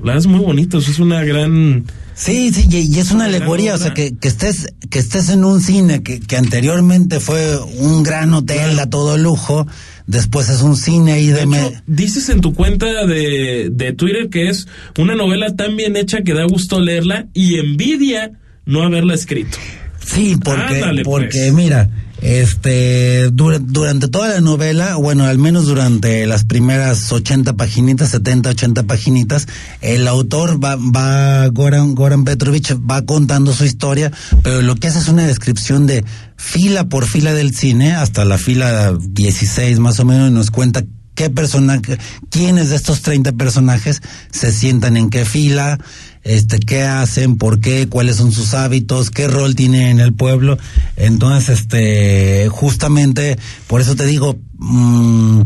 [0.03, 0.79] la es muy bonita.
[0.79, 1.85] Es una gran.
[2.15, 5.45] Sí, sí, y, y es una alegoría, o sea, que, que estés, que estés en
[5.45, 9.67] un cine que, que anteriormente fue un gran hotel a todo lujo,
[10.07, 14.49] después es un cine ahí de, me- Dices en tu cuenta de, de Twitter que
[14.51, 14.67] es
[14.99, 18.33] una novela tan bien hecha que da gusto leerla y envidia
[18.67, 19.57] no haberla escrito.
[20.05, 21.53] Sí, porque, Ándale, porque pues.
[21.55, 21.89] mira,
[22.23, 28.85] este, durante toda la novela, bueno, al menos durante las primeras 80 paginitas, 70, 80
[28.85, 29.49] paginitas,
[29.81, 34.13] el autor va, va, Goran, Goran Petrovich va contando su historia,
[34.43, 36.05] pero lo que hace es una descripción de
[36.37, 40.85] fila por fila del cine, hasta la fila 16 más o menos, y nos cuenta
[41.15, 41.99] qué personaje,
[42.31, 44.01] quiénes de estos 30 personajes
[44.31, 45.79] se sientan en qué fila,
[46.25, 50.59] este, qué hacen, por qué, cuáles son sus hábitos, qué rol tienen en el pueblo.
[50.97, 55.43] Entonces, este, justamente, por eso te digo, mmm,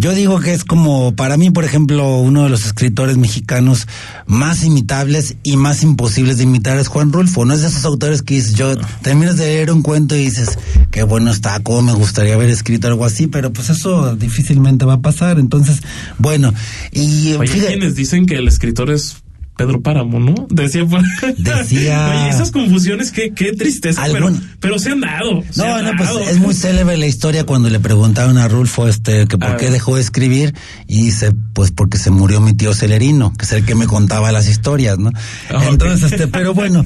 [0.00, 3.88] yo digo que es como, para mí, por ejemplo, uno de los escritores mexicanos
[4.26, 7.44] más imitables y más imposibles de imitar es Juan Rulfo.
[7.44, 10.56] No es de esos autores que dices, yo terminas de leer un cuento y dices,
[10.92, 14.94] qué bueno está, cómo me gustaría haber escrito algo así, pero pues eso difícilmente va
[14.94, 15.40] a pasar.
[15.40, 15.80] Entonces,
[16.18, 16.54] bueno,
[16.92, 17.32] y...
[17.32, 19.16] Oye, quienes dicen que el escritor es
[19.58, 20.46] Pedro Páramo, ¿no?
[20.50, 21.02] Decía por...
[21.36, 22.08] Decía...
[22.22, 24.30] Oye, esas confusiones, qué, qué tristeza, pero,
[24.60, 25.42] pero se han dado.
[25.50, 26.18] Se no, han no, dado.
[26.20, 29.56] pues es muy célebre la historia cuando le preguntaron a Rulfo este que por A
[29.56, 29.72] qué ver.
[29.74, 30.54] dejó de escribir
[30.86, 34.30] y dice, pues porque se murió mi tío Celerino, que es el que me contaba
[34.30, 35.10] las historias, ¿no?
[35.50, 36.84] Ah, Entonces, este, pero bueno,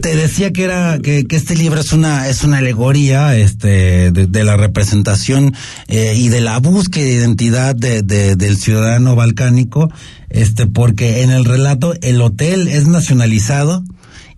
[0.00, 4.26] te decía que era que, que este libro es una es una alegoría este de,
[4.28, 5.52] de la representación
[5.88, 9.90] eh, y de la búsqueda de identidad de, de- del ciudadano balcánico
[10.34, 13.84] este porque en el relato el hotel es nacionalizado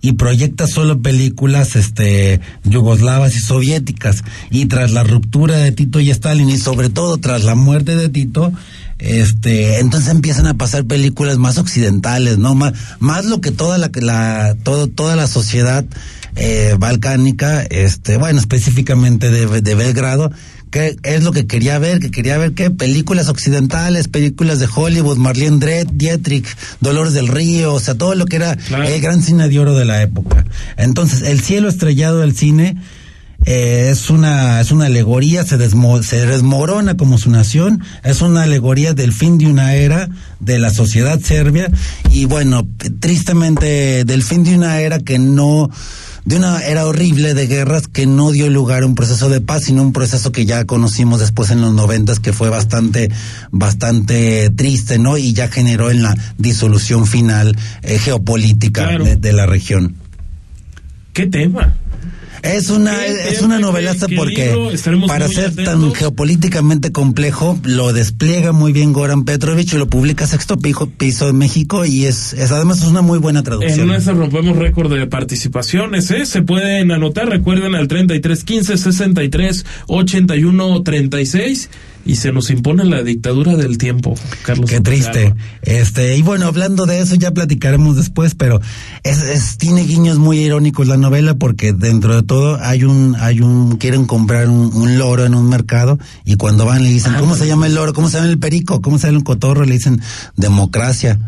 [0.03, 4.23] y proyecta solo películas este yugoslavas y soviéticas.
[4.51, 8.09] Y tras la ruptura de Tito y Stalin y sobre todo tras la muerte de
[8.09, 8.53] Tito
[8.99, 13.91] este entonces empiezan a pasar películas más occidentales no más más lo que toda la,
[13.95, 15.85] la todo toda la sociedad
[16.35, 20.33] eh, balcánica este bueno específicamente de, de Belgrado
[20.77, 25.17] que es lo que quería ver, que quería ver qué películas occidentales, películas de Hollywood,
[25.17, 26.47] Marlene Dret- Dietrich,
[26.81, 28.57] Dolores del Río, o sea, todo lo que era
[28.95, 30.45] el gran cine de oro de la época.
[30.77, 32.77] Entonces, el cielo estrellado del cine
[33.45, 38.43] eh, es una es una alegoría, se, desmo- se desmorona como su nación, es una
[38.43, 40.09] alegoría del fin de una era
[40.41, 41.71] de la sociedad serbia
[42.11, 42.67] y bueno,
[43.01, 45.71] tristemente del fin de una era que no
[46.27, 49.63] de una era horrible de guerras que no dio lugar a un proceso de paz,
[49.63, 53.11] sino un proceso que ya conocimos después en los noventas que fue bastante,
[53.53, 55.17] bastante triste, ¿no?
[55.19, 59.05] Y ya generó en la disolución final eh, geopolítica Claro.
[59.05, 59.95] de, de la región.
[61.13, 61.77] ¿Qué tema?
[62.43, 64.55] Es una, ¿Qué es una novelaza porque
[65.07, 70.57] para ser tan geopolíticamente complejo lo despliega muy bien Goran Petrovich y lo publica Sexto
[70.57, 73.91] Piso, Piso en México y es, es además es una muy buena En traducción.
[73.93, 76.27] esas rompemos récord de participaciones, ¿eh?
[76.27, 81.71] Se pueden anotar, recuerden al 33 15 63 81 36
[82.07, 84.71] y se nos impone la dictadura del tiempo, Carlos.
[84.71, 85.35] Qué triste.
[85.63, 88.61] Este, y bueno, hablando de eso ya platicaremos después, pero
[89.03, 93.41] es, es- tiene guiños muy irónicos la novela porque dentro de todo hay un, hay
[93.41, 97.35] un, quieren comprar un, un loro en un mercado y cuando van le dicen, ¿cómo
[97.37, 97.93] se llama el loro?
[97.93, 98.81] ¿Cómo se llama el perico?
[98.81, 99.65] ¿Cómo se llama el cotorro?
[99.65, 100.01] Le dicen,
[100.37, 101.19] democracia.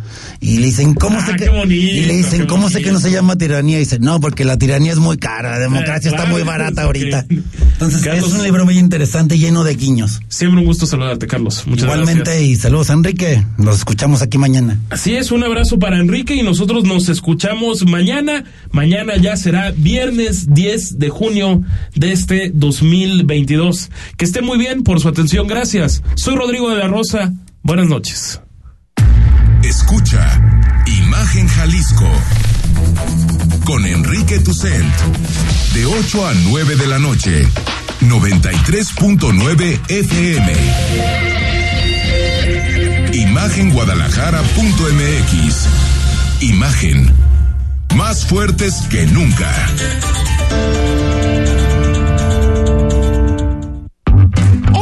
[0.41, 3.37] Y le dicen, ¿cómo sé que, y le dicen, ¿cómo sé que no se llama
[3.37, 3.79] tiranía?
[3.79, 7.26] Y dice, no, porque la tiranía es muy cara, la democracia está muy barata ahorita.
[7.29, 10.20] Entonces, es un libro muy interesante lleno de guiños.
[10.29, 11.66] Siempre un gusto saludarte, Carlos.
[11.66, 12.43] Muchas Igualmente, gracias.
[12.43, 13.43] y saludos a Enrique.
[13.57, 14.79] Los escuchamos aquí mañana.
[14.91, 18.45] Así es, un abrazo para Enrique y nosotros nos escuchamos mañana.
[18.71, 21.62] Mañana ya será viernes 10 de junio
[21.95, 23.91] de este 2022.
[24.19, 26.03] Que esté muy bien por su atención, gracias.
[26.16, 27.33] Soy Rodrigo de la Rosa.
[27.62, 28.41] Buenas noches.
[29.62, 30.41] Escucha
[30.87, 32.09] Imagen Jalisco
[33.64, 34.95] con Enrique Tucent
[35.75, 37.47] de 8 a 9 de la noche
[38.01, 40.53] 93.9 FM
[43.13, 45.67] Imagenguadalajara.mx
[46.41, 47.13] Imagen.
[47.97, 49.53] Más fuertes que nunca